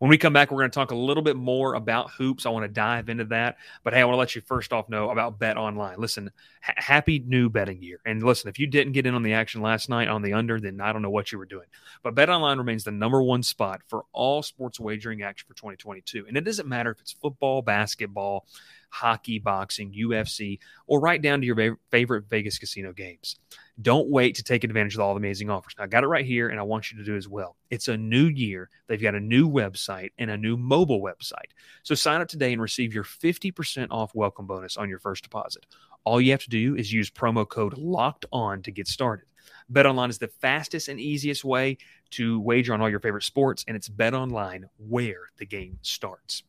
When 0.00 0.08
we 0.08 0.16
come 0.16 0.32
back, 0.32 0.50
we're 0.50 0.60
going 0.60 0.70
to 0.70 0.74
talk 0.74 0.92
a 0.92 0.96
little 0.96 1.22
bit 1.22 1.36
more 1.36 1.74
about 1.74 2.10
hoops. 2.12 2.46
I 2.46 2.48
want 2.48 2.64
to 2.64 2.68
dive 2.68 3.10
into 3.10 3.26
that. 3.26 3.58
But 3.84 3.92
hey, 3.92 4.00
I 4.00 4.04
want 4.06 4.14
to 4.14 4.18
let 4.18 4.34
you 4.34 4.40
first 4.40 4.72
off 4.72 4.88
know 4.88 5.10
about 5.10 5.38
Bet 5.38 5.58
Online. 5.58 5.96
Listen, 5.98 6.30
ha- 6.62 6.72
happy 6.76 7.18
new 7.18 7.50
betting 7.50 7.82
year. 7.82 8.00
And 8.06 8.22
listen, 8.22 8.48
if 8.48 8.58
you 8.58 8.66
didn't 8.66 8.94
get 8.94 9.04
in 9.04 9.14
on 9.14 9.22
the 9.22 9.34
action 9.34 9.60
last 9.60 9.90
night 9.90 10.08
on 10.08 10.22
the 10.22 10.32
under, 10.32 10.58
then 10.58 10.80
I 10.80 10.94
don't 10.94 11.02
know 11.02 11.10
what 11.10 11.32
you 11.32 11.36
were 11.36 11.44
doing. 11.44 11.66
But 12.02 12.14
Bet 12.14 12.30
Online 12.30 12.56
remains 12.56 12.84
the 12.84 12.92
number 12.92 13.22
one 13.22 13.42
spot 13.42 13.82
for 13.88 14.04
all 14.14 14.42
sports 14.42 14.80
wagering 14.80 15.22
action 15.22 15.46
for 15.46 15.54
2022. 15.54 16.24
And 16.26 16.34
it 16.34 16.44
doesn't 16.44 16.66
matter 16.66 16.92
if 16.92 17.00
it's 17.00 17.12
football, 17.12 17.60
basketball, 17.60 18.46
hockey, 18.88 19.38
boxing, 19.38 19.92
UFC, 19.92 20.60
or 20.86 20.98
right 21.00 21.20
down 21.20 21.42
to 21.42 21.46
your 21.46 21.76
favorite 21.90 22.24
Vegas 22.30 22.58
casino 22.58 22.94
games. 22.94 23.36
Don't 23.82 24.10
wait 24.10 24.34
to 24.34 24.42
take 24.42 24.64
advantage 24.64 24.94
of 24.94 25.00
all 25.00 25.14
the 25.14 25.18
amazing 25.18 25.48
offers. 25.48 25.74
Now, 25.78 25.84
I 25.84 25.86
got 25.86 26.04
it 26.04 26.08
right 26.08 26.24
here, 26.24 26.48
and 26.48 26.58
I 26.58 26.62
want 26.62 26.90
you 26.90 26.98
to 26.98 27.04
do 27.04 27.16
as 27.16 27.28
well. 27.28 27.56
It's 27.70 27.88
a 27.88 27.96
new 27.96 28.26
year. 28.26 28.68
They've 28.88 29.00
got 29.00 29.14
a 29.14 29.20
new 29.20 29.48
website 29.48 30.10
and 30.18 30.30
a 30.30 30.36
new 30.36 30.56
mobile 30.56 31.00
website. 31.00 31.52
So 31.82 31.94
sign 31.94 32.20
up 32.20 32.28
today 32.28 32.52
and 32.52 32.60
receive 32.60 32.92
your 32.92 33.04
50% 33.04 33.86
off 33.90 34.14
welcome 34.14 34.46
bonus 34.46 34.76
on 34.76 34.88
your 34.88 34.98
first 34.98 35.22
deposit. 35.22 35.66
All 36.04 36.20
you 36.20 36.30
have 36.32 36.42
to 36.42 36.50
do 36.50 36.76
is 36.76 36.92
use 36.92 37.10
promo 37.10 37.48
code 37.48 37.74
LOCKED 37.78 38.26
ON 38.32 38.62
to 38.62 38.70
get 38.70 38.88
started. 38.88 39.26
BetOnline 39.72 40.10
is 40.10 40.18
the 40.18 40.28
fastest 40.28 40.88
and 40.88 40.98
easiest 40.98 41.44
way 41.44 41.78
to 42.10 42.40
wager 42.40 42.74
on 42.74 42.80
all 42.80 42.90
your 42.90 43.00
favorite 43.00 43.22
sports, 43.22 43.64
and 43.68 43.76
it's 43.76 43.88
BetOnline 43.88 44.64
where 44.78 45.30
the 45.38 45.46
game 45.46 45.78
starts. 45.82 46.42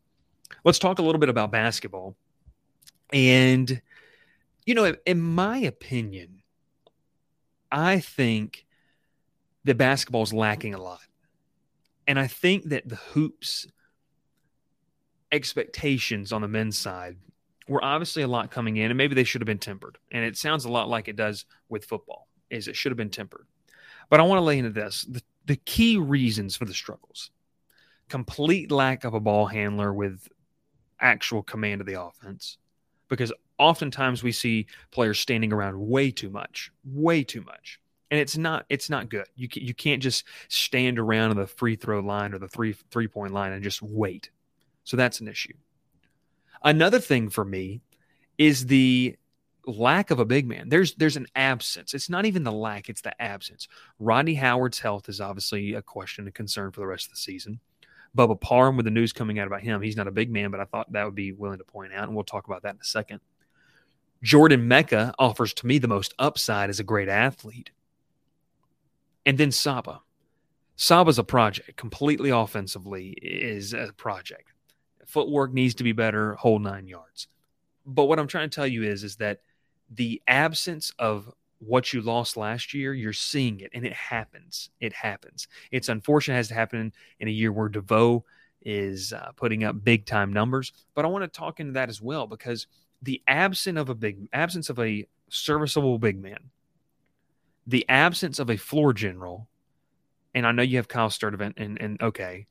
Let's 0.63 0.79
talk 0.79 0.99
a 0.99 1.01
little 1.01 1.19
bit 1.19 1.29
about 1.29 1.51
basketball. 1.51 2.15
And, 3.13 3.81
you 4.65 4.73
know, 4.73 4.95
in 5.05 5.21
my 5.21 5.57
opinion, 5.59 6.40
I 7.71 7.99
think 7.99 8.65
that 9.63 9.77
basketball 9.77 10.23
is 10.23 10.33
lacking 10.33 10.73
a 10.73 10.81
lot. 10.81 10.99
And 12.07 12.19
I 12.19 12.27
think 12.27 12.69
that 12.69 12.89
the 12.89 12.95
hoops 12.95 13.67
expectations 15.31 16.31
on 16.33 16.41
the 16.41 16.47
men's 16.47 16.77
side 16.77 17.17
were 17.67 17.83
obviously 17.83 18.23
a 18.23 18.27
lot 18.27 18.51
coming 18.51 18.77
in, 18.77 18.91
and 18.91 18.97
maybe 18.97 19.15
they 19.15 19.23
should 19.23 19.41
have 19.41 19.45
been 19.47 19.59
tempered. 19.59 19.97
And 20.11 20.25
it 20.25 20.35
sounds 20.35 20.65
a 20.65 20.69
lot 20.69 20.89
like 20.89 21.07
it 21.07 21.15
does 21.15 21.45
with 21.69 21.85
football, 21.85 22.27
is 22.49 22.67
it 22.67 22.75
should 22.75 22.91
have 22.91 22.97
been 22.97 23.09
tempered. 23.09 23.45
But 24.09 24.19
I 24.19 24.23
want 24.23 24.39
to 24.39 24.43
lay 24.43 24.57
into 24.57 24.71
this. 24.71 25.05
The, 25.07 25.21
the 25.45 25.55
key 25.55 25.97
reasons 25.97 26.55
for 26.55 26.65
the 26.65 26.73
struggles 26.73 27.31
complete 28.09 28.71
lack 28.71 29.05
of 29.05 29.13
a 29.13 29.21
ball 29.21 29.45
handler 29.45 29.93
with 29.93 30.27
actual 30.99 31.41
command 31.41 31.79
of 31.79 31.87
the 31.87 32.01
offense, 32.01 32.57
because 33.07 33.31
oftentimes 33.61 34.23
we 34.23 34.31
see 34.31 34.65
players 34.89 35.19
standing 35.19 35.53
around 35.53 35.79
way 35.79 36.09
too 36.09 36.31
much, 36.31 36.71
way 36.83 37.23
too 37.23 37.41
much. 37.41 37.79
And 38.09 38.19
it's 38.19 38.35
not 38.35 38.65
it's 38.67 38.89
not 38.89 39.07
good. 39.07 39.27
You 39.35 39.47
can, 39.47 39.63
you 39.63 39.73
can't 39.73 40.01
just 40.01 40.25
stand 40.49 40.99
around 40.99 41.29
on 41.29 41.37
the 41.37 41.47
free 41.47 41.77
throw 41.77 42.01
line 42.01 42.33
or 42.33 42.39
the 42.39 42.49
three 42.49 42.73
three 42.89 43.07
point 43.07 43.33
line 43.33 43.53
and 43.53 43.63
just 43.63 43.81
wait. 43.81 44.31
So 44.83 44.97
that's 44.97 45.21
an 45.21 45.29
issue. 45.29 45.53
Another 46.63 46.99
thing 46.99 47.29
for 47.29 47.45
me 47.45 47.81
is 48.37 48.65
the 48.65 49.15
lack 49.65 50.11
of 50.11 50.19
a 50.19 50.25
big 50.25 50.47
man. 50.47 50.67
There's 50.67 50.95
there's 50.95 51.15
an 51.15 51.27
absence. 51.35 51.93
It's 51.93 52.09
not 52.09 52.25
even 52.25 52.43
the 52.43 52.51
lack, 52.51 52.89
it's 52.89 53.01
the 53.01 53.19
absence. 53.21 53.67
Rodney 53.99 54.33
Howard's 54.33 54.79
health 54.79 55.07
is 55.07 55.21
obviously 55.21 55.75
a 55.75 55.81
question 55.81 56.25
and 56.25 56.33
concern 56.33 56.71
for 56.71 56.81
the 56.81 56.87
rest 56.87 57.05
of 57.05 57.11
the 57.11 57.17
season. 57.17 57.59
Bubba 58.17 58.41
Parham, 58.41 58.75
with 58.75 58.85
the 58.85 58.91
news 58.91 59.13
coming 59.13 59.39
out 59.39 59.47
about 59.47 59.61
him, 59.61 59.81
he's 59.81 59.95
not 59.95 60.07
a 60.07 60.11
big 60.11 60.29
man, 60.29 60.51
but 60.51 60.59
I 60.59 60.65
thought 60.65 60.91
that 60.91 61.05
would 61.05 61.15
be 61.15 61.31
willing 61.31 61.59
to 61.59 61.63
point 61.63 61.93
out, 61.93 62.07
and 62.07 62.15
we'll 62.15 62.25
talk 62.25 62.45
about 62.45 62.63
that 62.63 62.73
in 62.75 62.81
a 62.81 62.83
second. 62.83 63.21
Jordan 64.23 64.69
Meka 64.69 65.13
offers 65.17 65.53
to 65.55 65.67
me 65.67 65.77
the 65.77 65.87
most 65.87 66.13
upside 66.19 66.69
as 66.69 66.79
a 66.79 66.83
great 66.83 67.09
athlete. 67.09 67.71
And 69.25 69.37
then 69.37 69.51
Saba. 69.51 70.01
Saba's 70.75 71.19
a 71.19 71.23
project, 71.23 71.77
completely 71.77 72.31
offensively 72.31 73.09
is 73.21 73.73
a 73.73 73.93
project. 73.97 74.51
Footwork 75.05 75.53
needs 75.53 75.75
to 75.75 75.83
be 75.83 75.91
better, 75.91 76.35
whole 76.35 76.59
nine 76.59 76.87
yards. 76.87 77.27
But 77.85 78.05
what 78.05 78.17
I'm 78.17 78.27
trying 78.27 78.49
to 78.49 78.55
tell 78.55 78.67
you 78.67 78.83
is, 78.83 79.03
is 79.03 79.17
that 79.17 79.41
the 79.89 80.21
absence 80.27 80.91
of 80.97 81.31
what 81.59 81.93
you 81.93 82.01
lost 82.01 82.37
last 82.37 82.73
year, 82.73 82.93
you're 82.93 83.13
seeing 83.13 83.59
it, 83.59 83.69
and 83.73 83.85
it 83.85 83.93
happens. 83.93 84.69
It 84.79 84.93
happens. 84.93 85.47
It's 85.71 85.89
unfortunate 85.89 86.35
it 86.35 86.37
has 86.37 86.47
to 86.47 86.55
happen 86.55 86.93
in 87.19 87.27
a 87.27 87.31
year 87.31 87.51
where 87.51 87.69
DeVoe 87.69 88.25
is 88.63 89.13
uh, 89.13 89.31
putting 89.35 89.63
up 89.63 89.83
big 89.83 90.05
time 90.05 90.33
numbers. 90.33 90.73
But 90.95 91.05
I 91.05 91.09
want 91.09 91.23
to 91.23 91.27
talk 91.27 91.59
into 91.59 91.73
that 91.73 91.89
as 91.89 92.01
well 92.01 92.25
because 92.25 92.67
the 93.01 93.21
absence 93.27 93.79
of 93.79 93.89
a 93.89 93.95
big 93.95 94.27
absence 94.33 94.69
of 94.69 94.79
a 94.79 95.07
serviceable 95.29 95.97
big 95.99 96.21
man, 96.21 96.49
the 97.65 97.85
absence 97.89 98.39
of 98.39 98.49
a 98.49 98.57
floor 98.57 98.93
general, 98.93 99.47
and 100.33 100.45
I 100.45 100.51
know 100.51 100.63
you 100.63 100.77
have 100.77 100.87
Kyle 100.87 101.09
Sturdivant 101.09 101.53
and, 101.57 101.81
and 101.81 102.01
okay, 102.01 102.47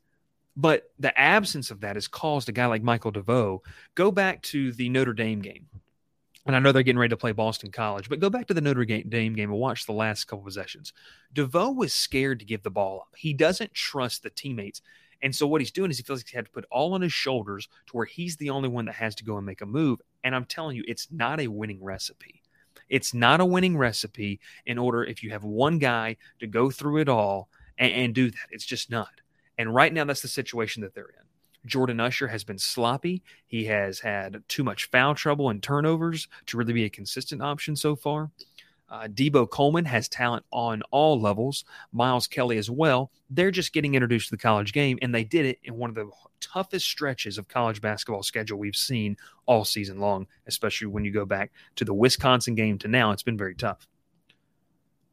but 0.56 0.90
the 0.98 1.18
absence 1.18 1.70
of 1.70 1.80
that 1.80 1.96
has 1.96 2.08
caused 2.08 2.48
a 2.48 2.52
guy 2.52 2.66
like 2.66 2.82
Michael 2.82 3.12
DeVoe 3.12 3.62
go 3.94 4.10
back 4.10 4.42
to 4.42 4.72
the 4.72 4.88
Notre 4.88 5.12
Dame 5.12 5.40
game 5.40 5.66
and 6.46 6.56
I 6.56 6.58
know 6.58 6.72
they're 6.72 6.82
getting 6.82 6.98
ready 6.98 7.10
to 7.10 7.16
play 7.16 7.32
Boston 7.32 7.70
College, 7.70 8.08
but 8.08 8.18
go 8.18 8.30
back 8.30 8.46
to 8.46 8.54
the 8.54 8.60
Notre 8.60 8.84
Dame 8.84 9.34
game 9.34 9.50
and 9.50 9.58
watch 9.58 9.86
the 9.86 9.92
last 9.92 10.24
couple 10.24 10.44
possessions. 10.44 10.92
DeVoe 11.32 11.70
was 11.70 11.92
scared 11.92 12.38
to 12.38 12.46
give 12.46 12.62
the 12.62 12.70
ball 12.70 13.00
up. 13.02 13.14
He 13.16 13.34
doesn't 13.34 13.74
trust 13.74 14.22
the 14.22 14.30
teammates. 14.30 14.80
And 15.22 15.34
so 15.34 15.46
what 15.46 15.60
he's 15.60 15.70
doing 15.70 15.90
is 15.90 15.98
he 15.98 16.02
feels 16.02 16.20
like 16.20 16.28
he 16.28 16.36
had 16.36 16.46
to 16.46 16.50
put 16.50 16.64
all 16.70 16.94
on 16.94 17.02
his 17.02 17.12
shoulders 17.12 17.68
to 17.86 17.96
where 17.96 18.06
he's 18.06 18.36
the 18.36 18.50
only 18.50 18.68
one 18.68 18.86
that 18.86 18.94
has 18.94 19.14
to 19.16 19.24
go 19.24 19.36
and 19.36 19.46
make 19.46 19.60
a 19.60 19.66
move. 19.66 20.00
And 20.24 20.34
I'm 20.34 20.44
telling 20.44 20.76
you, 20.76 20.84
it's 20.86 21.08
not 21.10 21.40
a 21.40 21.48
winning 21.48 21.82
recipe. 21.82 22.42
It's 22.88 23.14
not 23.14 23.40
a 23.40 23.44
winning 23.44 23.76
recipe 23.76 24.40
in 24.66 24.78
order 24.78 25.04
if 25.04 25.22
you 25.22 25.30
have 25.30 25.44
one 25.44 25.78
guy 25.78 26.16
to 26.40 26.46
go 26.46 26.70
through 26.70 26.98
it 26.98 27.08
all 27.08 27.48
and, 27.78 27.92
and 27.92 28.14
do 28.14 28.30
that. 28.30 28.48
It's 28.50 28.66
just 28.66 28.90
not. 28.90 29.20
And 29.58 29.74
right 29.74 29.92
now, 29.92 30.04
that's 30.04 30.22
the 30.22 30.28
situation 30.28 30.82
that 30.82 30.94
they're 30.94 31.04
in. 31.04 31.24
Jordan 31.66 32.00
Usher 32.00 32.28
has 32.28 32.44
been 32.44 32.58
sloppy. 32.58 33.22
He 33.46 33.66
has 33.66 34.00
had 34.00 34.42
too 34.48 34.64
much 34.64 34.90
foul 34.90 35.14
trouble 35.14 35.50
and 35.50 35.62
turnovers 35.62 36.26
to 36.46 36.56
really 36.56 36.72
be 36.72 36.84
a 36.84 36.90
consistent 36.90 37.42
option 37.42 37.76
so 37.76 37.94
far. 37.94 38.30
Uh, 38.90 39.06
Deebo 39.06 39.48
Coleman 39.48 39.84
has 39.84 40.08
talent 40.08 40.44
on 40.50 40.82
all 40.90 41.20
levels. 41.20 41.64
Miles 41.92 42.26
Kelly 42.26 42.58
as 42.58 42.68
well. 42.68 43.12
They're 43.30 43.52
just 43.52 43.72
getting 43.72 43.94
introduced 43.94 44.28
to 44.28 44.36
the 44.36 44.42
college 44.42 44.72
game, 44.72 44.98
and 45.00 45.14
they 45.14 45.22
did 45.22 45.46
it 45.46 45.58
in 45.62 45.76
one 45.76 45.90
of 45.90 45.96
the 45.96 46.10
toughest 46.40 46.86
stretches 46.86 47.38
of 47.38 47.46
college 47.46 47.80
basketball 47.80 48.22
schedule 48.22 48.58
we've 48.58 48.74
seen 48.74 49.16
all 49.46 49.64
season 49.64 50.00
long, 50.00 50.26
especially 50.46 50.88
when 50.88 51.04
you 51.04 51.12
go 51.12 51.24
back 51.24 51.52
to 51.76 51.84
the 51.84 51.94
Wisconsin 51.94 52.54
game 52.54 52.78
to 52.78 52.88
now. 52.88 53.12
It's 53.12 53.22
been 53.22 53.38
very 53.38 53.54
tough. 53.54 53.86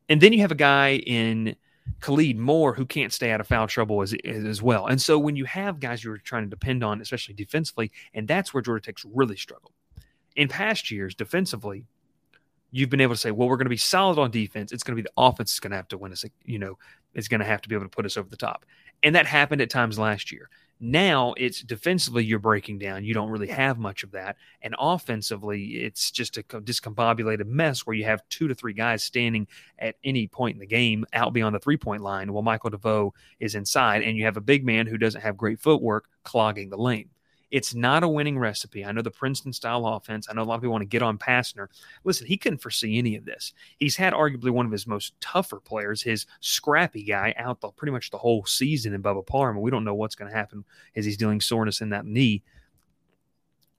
And 0.09 0.21
then 0.21 0.33
you 0.33 0.39
have 0.39 0.51
a 0.51 0.55
guy 0.55 0.95
in 0.95 1.55
Khalid 1.99 2.37
Moore, 2.37 2.73
who 2.73 2.85
can't 2.85 3.13
stay 3.13 3.31
out 3.31 3.41
of 3.41 3.47
foul 3.47 3.67
trouble 3.67 4.01
as, 4.01 4.15
as 4.25 4.61
well. 4.61 4.87
And 4.87 5.01
so 5.01 5.19
when 5.19 5.35
you 5.35 5.45
have 5.45 5.79
guys 5.79 6.03
you're 6.03 6.17
trying 6.17 6.43
to 6.43 6.49
depend 6.49 6.83
on, 6.83 7.01
especially 7.01 7.35
defensively, 7.35 7.91
and 8.13 8.27
that's 8.27 8.53
where 8.53 8.61
Georgia 8.61 8.85
Tech's 8.85 9.05
really 9.05 9.37
struggled. 9.37 9.73
In 10.35 10.47
past 10.47 10.91
years, 10.91 11.15
defensively, 11.15 11.85
you've 12.71 12.89
been 12.89 13.01
able 13.01 13.15
to 13.15 13.19
say, 13.19 13.31
well, 13.31 13.47
we're 13.47 13.57
going 13.57 13.65
to 13.65 13.69
be 13.69 13.77
solid 13.77 14.19
on 14.19 14.31
defense. 14.31 14.71
It's 14.71 14.83
going 14.83 14.95
to 14.95 15.01
be 15.01 15.07
the 15.07 15.21
offense 15.21 15.53
is 15.53 15.59
going 15.59 15.71
to 15.71 15.77
have 15.77 15.87
to 15.89 15.97
win 15.97 16.11
us. 16.11 16.25
You 16.45 16.59
know, 16.59 16.77
it's 17.13 17.27
going 17.27 17.39
to 17.39 17.45
have 17.45 17.61
to 17.61 17.69
be 17.69 17.75
able 17.75 17.85
to 17.85 17.89
put 17.89 18.05
us 18.05 18.17
over 18.17 18.29
the 18.29 18.37
top. 18.37 18.65
And 19.03 19.15
that 19.15 19.25
happened 19.25 19.61
at 19.61 19.69
times 19.69 19.99
last 19.99 20.31
year. 20.31 20.49
Now 20.79 21.33
it's 21.37 21.61
defensively 21.61 22.23
you're 22.23 22.37
breaking 22.37 22.77
down. 22.77 23.03
You 23.03 23.13
don't 23.15 23.31
really 23.31 23.47
have 23.47 23.79
much 23.79 24.03
of 24.03 24.11
that, 24.11 24.37
and 24.61 24.75
offensively 24.77 25.77
it's 25.77 26.11
just 26.11 26.37
a 26.37 26.43
discombobulated 26.43 27.47
mess 27.47 27.87
where 27.87 27.95
you 27.95 28.05
have 28.05 28.21
two 28.29 28.47
to 28.47 28.53
three 28.53 28.73
guys 28.73 29.03
standing 29.03 29.47
at 29.79 29.95
any 30.03 30.27
point 30.27 30.53
in 30.55 30.59
the 30.59 30.67
game 30.67 31.03
out 31.13 31.33
beyond 31.33 31.55
the 31.55 31.59
three 31.59 31.77
point 31.77 32.03
line 32.03 32.31
while 32.31 32.43
Michael 32.43 32.69
DeVoe 32.69 33.11
is 33.39 33.55
inside, 33.55 34.03
and 34.03 34.17
you 34.17 34.25
have 34.25 34.37
a 34.37 34.41
big 34.41 34.63
man 34.63 34.85
who 34.85 34.99
doesn't 34.99 35.21
have 35.21 35.35
great 35.35 35.59
footwork 35.59 36.09
clogging 36.23 36.69
the 36.69 36.77
lane. 36.77 37.09
It's 37.49 37.73
not 37.73 38.03
a 38.03 38.07
winning 38.07 38.37
recipe. 38.37 38.83
I 38.83 38.91
know 38.91 39.01
the 39.01 39.09
Princeton 39.09 39.53
style 39.53 39.85
offense. 39.85 40.27
I 40.29 40.33
know 40.33 40.41
a 40.41 40.43
lot 40.43 40.55
of 40.55 40.61
people 40.61 40.73
want 40.73 40.81
to 40.81 40.87
get 40.87 41.01
on 41.01 41.17
Pastner. 41.17 41.67
Listen, 42.03 42.27
he 42.27 42.35
couldn't 42.35 42.61
foresee 42.61 42.97
any 42.97 43.15
of 43.15 43.23
this. 43.23 43.53
He's 43.77 43.95
had 43.95 44.13
arguably 44.13 44.49
one 44.49 44.65
of 44.65 44.71
his 44.71 44.85
most 44.85 45.19
tougher 45.21 45.59
players, 45.59 46.01
his 46.01 46.25
scrappy 46.41 47.03
guy, 47.03 47.33
out 47.37 47.61
the, 47.61 47.69
pretty 47.69 47.93
much 47.93 48.09
the 48.09 48.17
whole 48.17 48.45
season 48.45 48.93
in 48.93 49.01
Bubba 49.01 49.25
Parham. 49.25 49.61
We 49.61 49.71
don't 49.71 49.85
know 49.85 49.95
what's 49.95 50.15
going 50.15 50.29
to 50.29 50.37
happen 50.37 50.65
as 50.95 51.05
he's 51.05 51.17
dealing 51.17 51.39
soreness 51.39 51.79
in 51.79 51.89
that 51.89 52.05
knee. 52.05 52.43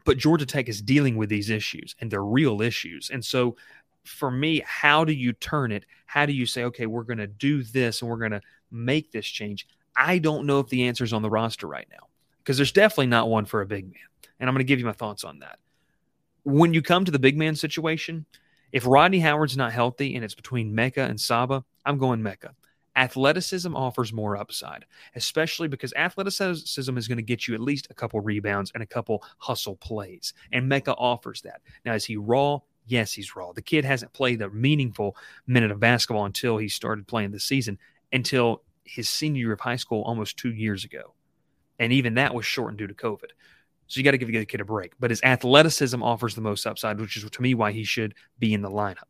But 0.05 0.17
Georgia 0.17 0.47
Tech 0.47 0.71
is 0.71 0.81
dealing 0.81 1.19
with 1.19 1.29
these 1.29 1.51
issues, 1.51 1.95
and 2.01 2.11
they're 2.11 2.25
real 2.25 2.63
issues. 2.63 3.11
And 3.11 3.23
so, 3.23 3.57
for 4.05 4.31
me, 4.31 4.63
how 4.65 5.05
do 5.05 5.13
you 5.13 5.35
turn 5.35 5.71
it? 5.71 5.85
How 6.07 6.25
do 6.25 6.33
you 6.33 6.47
say, 6.47 6.65
okay, 6.65 6.87
we're 6.87 7.03
going 7.03 7.19
to 7.19 7.27
do 7.27 7.63
this 7.63 8.01
and 8.01 8.11
we're 8.11 8.17
going 8.17 8.31
to 8.31 8.41
make 8.71 9.13
this 9.13 9.27
change? 9.27 9.69
I 9.95 10.17
don't 10.17 10.47
know 10.47 10.61
if 10.61 10.69
the 10.69 10.85
answer 10.89 11.05
is 11.05 11.13
on 11.13 11.21
the 11.21 11.29
roster 11.29 11.67
right 11.67 11.87
now 11.91 12.09
because 12.49 12.57
there's 12.57 12.73
definitely 12.73 13.09
not 13.09 13.29
one 13.29 13.45
for 13.45 13.61
a 13.61 13.67
big 13.67 13.85
man. 13.85 14.09
And 14.41 14.49
I'm 14.49 14.55
going 14.55 14.65
to 14.65 14.69
give 14.69 14.79
you 14.79 14.87
my 14.87 14.93
thoughts 14.93 15.23
on 15.23 15.41
that. 15.41 15.59
When 16.45 16.73
you 16.73 16.81
come 16.81 17.05
to 17.05 17.11
the 17.11 17.19
big 17.19 17.37
man 17.37 17.55
situation, 17.55 18.25
if 18.73 18.87
Rodney 18.87 19.19
Howard's 19.19 19.59
not 19.59 19.71
healthy 19.71 20.15
and 20.15 20.25
it's 20.25 20.35
between 20.35 20.73
Meka 20.75 21.11
and 21.11 21.21
Saba, 21.21 21.63
I'm 21.85 21.99
going 21.99 22.23
Meka. 22.23 22.53
Athleticism 22.97 23.77
offers 23.77 24.15
more 24.15 24.39
upside, 24.39 24.87
especially 25.15 25.69
because 25.69 25.93
athleticism 25.93 26.97
is 26.97 27.07
going 27.07 27.19
to 27.19 27.23
get 27.23 27.47
you 27.47 27.53
at 27.53 27.61
least 27.61 27.89
a 27.91 27.95
couple 27.95 28.19
rebounds 28.21 28.73
and 28.73 28.83
a 28.83 28.87
couple 28.87 29.23
hustle 29.37 29.77
plays. 29.77 30.33
And 30.51 30.73
Meka 30.73 30.95
offers 30.97 31.43
that. 31.43 31.61
Now, 31.85 31.93
is 31.93 32.07
he 32.07 32.17
raw? 32.17 32.61
Yes, 32.87 33.13
he's 33.13 33.37
raw. 33.37 33.53
The 33.53 33.61
kid 33.61 33.85
hasn't 33.85 34.15
played 34.15 34.41
a 34.41 34.49
meaningful 34.49 35.19
minute 35.47 35.71
of 35.71 35.81
basketball 35.81 36.25
until 36.25 36.57
he 36.57 36.71
started 36.71 37.07
playing 37.07 37.33
this 37.33 37.45
season, 37.45 37.79
until 38.11 38.63
his 38.85 39.11
senior 39.11 39.41
year 39.41 39.53
of 39.53 39.61
high 39.61 39.77
school 39.77 40.03
almost 40.05 40.39
two 40.39 40.55
years 40.55 40.87
ago 40.87 41.13
and 41.79 41.93
even 41.93 42.15
that 42.15 42.35
was 42.35 42.47
shortened 42.47 42.79
due 42.79 42.87
to 42.87 42.95
COVID. 42.95 43.31
So 43.87 43.99
you 43.99 44.05
got 44.05 44.11
to 44.11 44.19
give 44.19 44.29
the 44.29 44.45
kid 44.45 44.61
a 44.61 44.65
break. 44.65 44.93
But 45.01 45.11
his 45.11 45.23
athleticism 45.23 46.03
offers 46.03 46.35
the 46.35 46.41
most 46.41 46.67
upside, 46.67 47.01
which 47.01 47.17
is 47.17 47.29
to 47.29 47.43
me 47.43 47.55
why 47.55 47.73
he 47.73 47.85
should 47.85 48.15
be 48.39 48.53
in 48.53 48.63
the 48.63 48.71
lineup. 48.71 49.09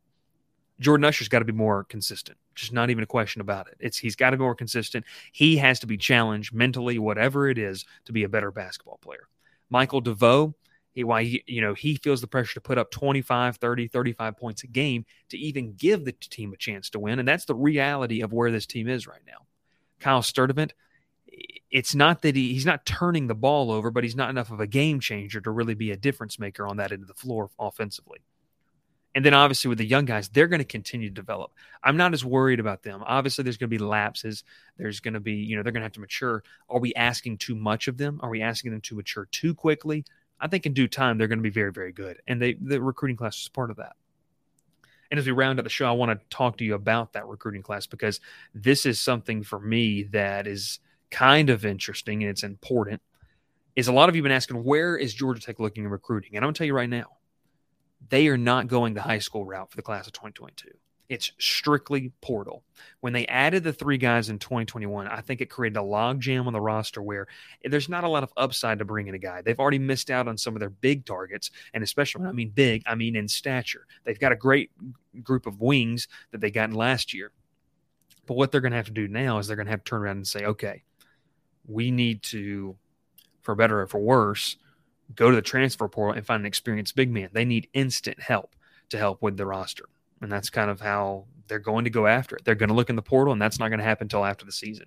Jordan 0.80 1.04
Usher's 1.04 1.28
got 1.28 1.40
to 1.40 1.44
be 1.44 1.52
more 1.52 1.82
consistent. 1.84 2.38
Just 2.54 2.72
not 2.72 2.88
even 2.88 3.02
a 3.02 3.06
question 3.06 3.40
about 3.40 3.66
it. 3.66 3.76
It's 3.80 3.98
he's 3.98 4.14
got 4.14 4.30
to 4.30 4.36
be 4.36 4.42
more 4.42 4.54
consistent. 4.54 5.04
He 5.32 5.56
has 5.56 5.80
to 5.80 5.88
be 5.88 5.96
challenged 5.96 6.54
mentally, 6.54 6.98
whatever 6.98 7.48
it 7.48 7.58
is, 7.58 7.84
to 8.04 8.12
be 8.12 8.22
a 8.22 8.28
better 8.28 8.52
basketball 8.52 8.98
player. 8.98 9.28
Michael 9.70 10.00
DeVoe, 10.00 10.54
he, 10.92 11.04
why 11.04 11.24
he, 11.24 11.44
you 11.46 11.60
know 11.60 11.74
he 11.74 11.96
feels 11.96 12.20
the 12.20 12.26
pressure 12.26 12.54
to 12.54 12.60
put 12.60 12.76
up 12.76 12.90
25 12.90 13.56
30 13.58 13.86
35 13.86 14.36
points 14.36 14.64
a 14.64 14.66
game 14.66 15.04
to 15.28 15.38
even 15.38 15.74
give 15.74 16.04
the 16.04 16.10
team 16.10 16.52
a 16.52 16.56
chance 16.56 16.90
to 16.90 16.98
win 16.98 17.20
and 17.20 17.28
that's 17.28 17.44
the 17.44 17.54
reality 17.54 18.20
of 18.20 18.32
where 18.32 18.50
this 18.50 18.66
team 18.66 18.88
is 18.88 19.06
right 19.06 19.20
now 19.24 19.46
kyle 20.00 20.22
sturdivant 20.22 20.72
it's 21.70 21.94
not 21.94 22.22
that 22.22 22.34
he, 22.34 22.52
he's 22.52 22.66
not 22.66 22.86
turning 22.86 23.26
the 23.26 23.34
ball 23.34 23.70
over, 23.70 23.90
but 23.90 24.04
he's 24.04 24.16
not 24.16 24.30
enough 24.30 24.50
of 24.50 24.60
a 24.60 24.66
game 24.66 25.00
changer 25.00 25.40
to 25.40 25.50
really 25.50 25.74
be 25.74 25.90
a 25.90 25.96
difference 25.96 26.38
maker 26.38 26.66
on 26.66 26.76
that 26.78 26.92
end 26.92 27.02
of 27.02 27.08
the 27.08 27.14
floor 27.14 27.50
offensively. 27.58 28.18
And 29.14 29.24
then 29.24 29.34
obviously 29.34 29.68
with 29.68 29.78
the 29.78 29.86
young 29.86 30.04
guys, 30.04 30.28
they're 30.28 30.46
going 30.46 30.60
to 30.60 30.64
continue 30.64 31.08
to 31.08 31.14
develop. 31.14 31.52
I'm 31.82 31.96
not 31.96 32.14
as 32.14 32.24
worried 32.24 32.60
about 32.60 32.82
them. 32.82 33.02
Obviously, 33.04 33.42
there's 33.42 33.56
going 33.56 33.70
to 33.70 33.76
be 33.76 33.82
lapses. 33.82 34.44
There's 34.76 35.00
going 35.00 35.14
to 35.14 35.20
be, 35.20 35.32
you 35.32 35.56
know, 35.56 35.62
they're 35.62 35.72
going 35.72 35.80
to 35.80 35.86
have 35.86 35.92
to 35.92 36.00
mature. 36.00 36.44
Are 36.68 36.78
we 36.78 36.94
asking 36.94 37.38
too 37.38 37.54
much 37.54 37.88
of 37.88 37.96
them? 37.96 38.20
Are 38.22 38.30
we 38.30 38.42
asking 38.42 38.70
them 38.70 38.80
to 38.82 38.94
mature 38.94 39.26
too 39.32 39.54
quickly? 39.54 40.04
I 40.40 40.46
think 40.46 40.66
in 40.66 40.72
due 40.72 40.88
time 40.88 41.18
they're 41.18 41.26
going 41.26 41.40
to 41.40 41.42
be 41.42 41.50
very, 41.50 41.72
very 41.72 41.92
good. 41.92 42.20
And 42.28 42.40
they 42.40 42.54
the 42.54 42.80
recruiting 42.80 43.16
class 43.16 43.40
is 43.40 43.48
part 43.48 43.70
of 43.70 43.76
that. 43.78 43.96
And 45.10 45.18
as 45.18 45.26
we 45.26 45.32
round 45.32 45.58
out 45.58 45.64
the 45.64 45.70
show, 45.70 45.88
I 45.88 45.92
want 45.92 46.18
to 46.18 46.26
talk 46.28 46.58
to 46.58 46.64
you 46.64 46.74
about 46.74 47.14
that 47.14 47.26
recruiting 47.26 47.62
class 47.62 47.86
because 47.86 48.20
this 48.54 48.84
is 48.84 49.00
something 49.00 49.42
for 49.42 49.58
me 49.58 50.04
that 50.04 50.46
is 50.46 50.80
kind 51.10 51.50
of 51.50 51.64
interesting 51.64 52.22
and 52.22 52.30
it's 52.30 52.42
important 52.42 53.02
is 53.76 53.86
a 53.86 53.92
lot 53.92 54.08
of 54.08 54.16
you 54.16 54.22
have 54.22 54.24
been 54.24 54.36
asking 54.36 54.64
where 54.64 54.96
is 54.96 55.14
Georgia 55.14 55.40
Tech 55.40 55.60
looking 55.60 55.84
in 55.84 55.90
recruiting? 55.90 56.30
And 56.34 56.38
I'm 56.38 56.48
going 56.48 56.54
to 56.54 56.58
tell 56.58 56.66
you 56.66 56.74
right 56.74 56.90
now, 56.90 57.18
they 58.08 58.26
are 58.28 58.36
not 58.36 58.66
going 58.66 58.94
the 58.94 59.02
high 59.02 59.20
school 59.20 59.44
route 59.44 59.70
for 59.70 59.76
the 59.76 59.82
class 59.82 60.06
of 60.06 60.12
2022. 60.14 60.70
It's 61.08 61.32
strictly 61.38 62.12
portal. 62.20 62.64
When 63.00 63.12
they 63.12 63.24
added 63.26 63.64
the 63.64 63.72
three 63.72 63.96
guys 63.96 64.28
in 64.28 64.38
2021, 64.38 65.06
I 65.06 65.20
think 65.20 65.40
it 65.40 65.48
created 65.48 65.78
a 65.78 65.82
logjam 65.82 66.46
on 66.46 66.52
the 66.52 66.60
roster 66.60 67.00
where 67.00 67.28
there's 67.64 67.88
not 67.88 68.04
a 68.04 68.08
lot 68.08 68.22
of 68.22 68.32
upside 68.36 68.80
to 68.80 68.84
bring 68.84 69.06
in 69.06 69.14
a 69.14 69.18
guy. 69.18 69.40
They've 69.40 69.58
already 69.58 69.78
missed 69.78 70.10
out 70.10 70.28
on 70.28 70.36
some 70.36 70.54
of 70.54 70.60
their 70.60 70.70
big 70.70 71.06
targets, 71.06 71.50
and 71.72 71.82
especially 71.82 72.22
when 72.22 72.28
I 72.28 72.32
mean 72.32 72.50
big, 72.50 72.82
I 72.84 72.94
mean 72.94 73.16
in 73.16 73.26
stature. 73.26 73.86
They've 74.04 74.18
got 74.18 74.32
a 74.32 74.36
great 74.36 74.70
group 75.22 75.46
of 75.46 75.60
wings 75.60 76.08
that 76.32 76.40
they 76.40 76.50
got 76.50 76.68
in 76.68 76.74
last 76.76 77.14
year. 77.14 77.32
But 78.26 78.36
what 78.36 78.52
they're 78.52 78.60
going 78.60 78.72
to 78.72 78.76
have 78.76 78.86
to 78.86 78.92
do 78.92 79.08
now 79.08 79.38
is 79.38 79.46
they're 79.46 79.56
going 79.56 79.66
to 79.66 79.72
have 79.72 79.84
to 79.84 79.88
turn 79.88 80.02
around 80.02 80.16
and 80.18 80.26
say, 80.26 80.44
okay, 80.44 80.82
we 81.68 81.90
need 81.90 82.22
to, 82.24 82.76
for 83.42 83.54
better 83.54 83.82
or 83.82 83.86
for 83.86 84.00
worse, 84.00 84.56
go 85.14 85.30
to 85.30 85.36
the 85.36 85.42
transfer 85.42 85.86
portal 85.88 86.16
and 86.16 86.26
find 86.26 86.40
an 86.40 86.46
experienced 86.46 86.96
big 86.96 87.10
man. 87.10 87.28
They 87.32 87.44
need 87.44 87.68
instant 87.72 88.20
help 88.20 88.56
to 88.90 88.98
help 88.98 89.22
with 89.22 89.36
the 89.36 89.46
roster. 89.46 89.84
And 90.20 90.32
that's 90.32 90.50
kind 90.50 90.70
of 90.70 90.80
how 90.80 91.26
they're 91.46 91.58
going 91.58 91.84
to 91.84 91.90
go 91.90 92.06
after 92.06 92.36
it. 92.36 92.44
They're 92.44 92.54
going 92.54 92.70
to 92.70 92.74
look 92.74 92.90
in 92.90 92.96
the 92.96 93.02
portal, 93.02 93.32
and 93.32 93.40
that's 93.40 93.58
not 93.58 93.68
going 93.68 93.78
to 93.78 93.84
happen 93.84 94.06
until 94.06 94.24
after 94.24 94.44
the 94.44 94.52
season. 94.52 94.86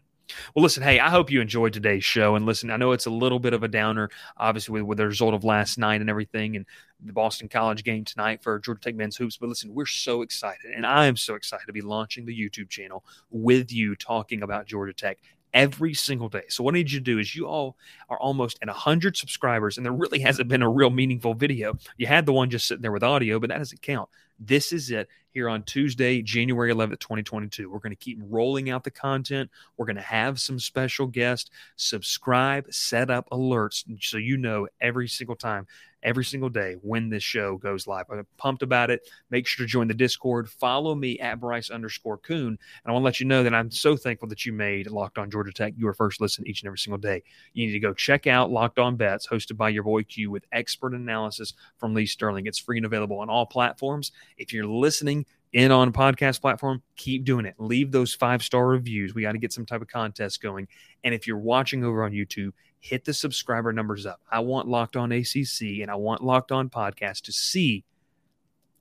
Well, 0.56 0.64
listen, 0.64 0.84
hey, 0.84 1.00
I 1.00 1.10
hope 1.10 1.30
you 1.30 1.42
enjoyed 1.42 1.74
today's 1.74 2.04
show. 2.04 2.36
And 2.36 2.46
listen, 2.46 2.70
I 2.70 2.78
know 2.78 2.92
it's 2.92 3.06
a 3.06 3.12
little 3.12 3.40
bit 3.40 3.54
of 3.54 3.64
a 3.64 3.68
downer, 3.68 4.10
obviously, 4.38 4.74
with, 4.74 4.84
with 4.84 4.98
the 4.98 5.08
result 5.08 5.34
of 5.34 5.44
last 5.44 5.78
night 5.78 6.02
and 6.02 6.10
everything, 6.10 6.56
and 6.56 6.66
the 7.04 7.14
Boston 7.14 7.50
College 7.50 7.84
game 7.84 8.06
tonight 8.06 8.42
for 8.42 8.60
Georgia 8.60 8.82
Tech 8.82 8.96
men's 8.96 9.18
hoops. 9.18 9.38
But 9.38 9.50
listen, 9.50 9.74
we're 9.74 9.86
so 9.86 10.22
excited, 10.22 10.72
and 10.76 10.86
I 10.86 11.08
am 11.08 11.18
so 11.18 11.36
excited 11.36 11.66
to 11.68 11.74
be 11.74 11.82
launching 11.82 12.26
the 12.26 12.38
YouTube 12.38 12.70
channel 12.70 13.04
with 13.30 13.72
you 13.72 13.96
talking 13.96 14.42
about 14.44 14.68
Georgia 14.68 14.94
Tech 14.94 15.20
every 15.54 15.94
single 15.94 16.30
day. 16.30 16.44
So 16.50 16.64
what 16.64 16.74
I 16.74 16.78
need 16.78 16.92
you 16.92 17.00
to 17.00 17.04
do 17.04 17.20
is 17.20 17.36
you 17.36 17.48
all 17.48 17.76
are 18.10 18.20
almost 18.20 18.58
at 18.62 18.68
100 18.68 19.18
subscribers 19.18 19.78
and 19.78 19.86
there 19.86 19.94
really 19.94 20.20
hasn't 20.20 20.48
been 20.48 20.62
a 20.62 20.70
real 20.70 20.90
meaningful 20.90 21.34
video. 21.34 21.78
You 21.98 22.08
had 22.08 22.26
the 22.26 22.34
one 22.34 22.50
just 22.50 22.68
sitting 22.68 22.82
there 22.82 22.92
with 22.92 23.04
audio, 23.04 23.40
but 23.40 23.50
that 23.50 23.58
doesn't 23.58 23.82
count. 23.82 24.10
This 24.40 24.74
is 24.74 24.90
it 24.90 25.08
here 25.32 25.48
on 25.48 25.64
Tuesday, 25.64 26.22
January 26.22 26.74
11th, 26.74 27.00
2022. 27.00 27.70
We're 27.70 27.80
going 27.80 27.92
to 27.92 27.96
keep 27.96 28.20
rolling 28.22 28.70
out 28.70 28.84
the 28.84 28.92
content. 28.92 29.50
We're 29.78 29.86
going 29.86 29.96
to 29.98 30.02
have 30.02 30.40
some 30.40 30.60
special 30.60 31.06
guests. 31.08 31.50
Subscribe, 31.76 32.74
set 32.74 33.10
up 33.10 33.30
alerts 33.30 33.86
so 34.02 34.18
you 34.18 34.38
know 34.38 34.68
every 34.82 35.08
single 35.08 35.36
time 35.36 35.68
every 36.04 36.26
single 36.26 36.50
day 36.50 36.76
when 36.82 37.10
this 37.10 37.24
show 37.24 37.58
goes 37.58 37.88
live. 37.88 38.06
I'm 38.12 38.26
pumped 38.38 38.64
about 38.64 38.90
it. 38.90 39.08
Make 39.30 39.48
sure 39.48 39.66
to 39.66 39.70
join 39.70 39.88
the 39.88 39.94
Discord. 39.94 40.50
Follow 40.50 40.96
me 40.96 41.20
at 41.20 41.40
Bryce 41.40 41.70
underscore 41.70 42.18
Koon. 42.18 42.48
And 42.48 42.58
I 42.86 42.92
want 42.92 43.04
to 43.04 43.06
let 43.06 43.20
you 43.20 43.26
know 43.26 43.44
that 43.44 43.54
I'm 43.54 43.72
so 43.72 43.96
thankful 43.96 44.28
that 44.30 44.46
you 44.46 44.54
made 44.54 44.90
Locked 44.90 45.18
On 45.18 45.30
Georgia 45.30 45.52
Tech 45.52 45.74
your 45.78 45.94
first 45.94 46.22
listen 46.22 46.48
each 46.48 46.62
and 46.62 46.68
every 46.68 46.80
single 46.80 46.98
day. 46.98 47.24
You 47.54 47.66
need 47.68 47.74
to 47.74 47.80
go 47.80 47.94
check 47.94 48.28
out 48.28 48.52
Locked 48.52 48.80
On 48.80 48.96
Bets, 48.96 49.28
hosted 49.28 49.58
by 49.58 49.70
your 49.70 49.84
boy 49.84 50.04
Q 50.04 50.32
with 50.32 50.46
expert 50.52 50.94
analysis 50.94 51.54
from 51.78 51.94
Lee 51.94 52.06
Sterling. 52.06 52.48
It's 52.48 52.60
free 52.60 52.78
and 52.78 52.86
available 52.86 53.20
on 53.20 53.30
all 53.30 53.46
platforms. 53.46 54.12
If 54.38 54.54
you're 54.54 54.66
listening, 54.66 55.26
in 55.54 55.72
on 55.72 55.92
podcast 55.92 56.40
platform, 56.40 56.82
keep 56.96 57.26
doing 57.26 57.46
it. 57.46 57.56
Leave 57.58 57.92
those 57.92 58.14
five 58.14 58.42
star 58.42 58.68
reviews. 58.68 59.14
We 59.14 59.24
got 59.24 59.34
to 59.34 59.38
get 59.38 59.52
some 59.52 59.66
type 59.66 59.82
of 59.82 59.88
contest 59.88 60.42
going. 60.42 60.68
And 61.04 61.14
if 61.14 61.28
you're 61.28 61.38
watching 61.38 61.84
over 61.84 62.04
on 62.04 62.12
YouTube, 62.12 62.54
hit 62.82 63.06
the 63.06 63.14
subscriber 63.14 63.72
numbers 63.72 64.06
up. 64.06 64.20
I 64.30 64.40
want 64.40 64.68
Locked 64.68 64.98
On 64.98 65.12
ACC 65.12 65.82
and 65.82 65.90
I 65.90 65.96
want 65.96 66.24
Locked 66.24 66.52
On 66.52 66.70
Podcast 66.70 67.22
to 67.22 67.32
see 67.32 67.86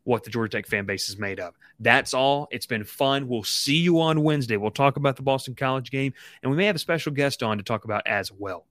what 0.05 0.25
the 0.25 0.31
Georgia 0.31 0.59
Tech 0.59 0.67
fan 0.67 0.87
base 0.87 1.09
is 1.09 1.19
made 1.19 1.39
of. 1.39 1.55
That's 1.79 2.15
all. 2.15 2.49
It's 2.51 2.67
been 2.67 2.85
fun. 2.85 3.29
We'll 3.29 3.45
see 3.45 3.77
you 3.77 4.01
on 4.01 4.23
Wednesday. 4.23 4.57
We'll 4.57 4.71
talk 4.71 4.97
about 4.97 5.17
the 5.17 5.23
Boston 5.23 5.55
College 5.55 5.91
game, 5.91 6.15
and 6.43 6.51
we 6.51 6.57
may 6.57 6.67
have 6.67 6.77
a 6.77 6.81
special 6.81 7.13
guest 7.13 7.43
on 7.43 7.59
to 7.59 7.63
talk 7.63 7.85
about 7.85 8.07
as 8.07 8.33
well. 8.33 8.67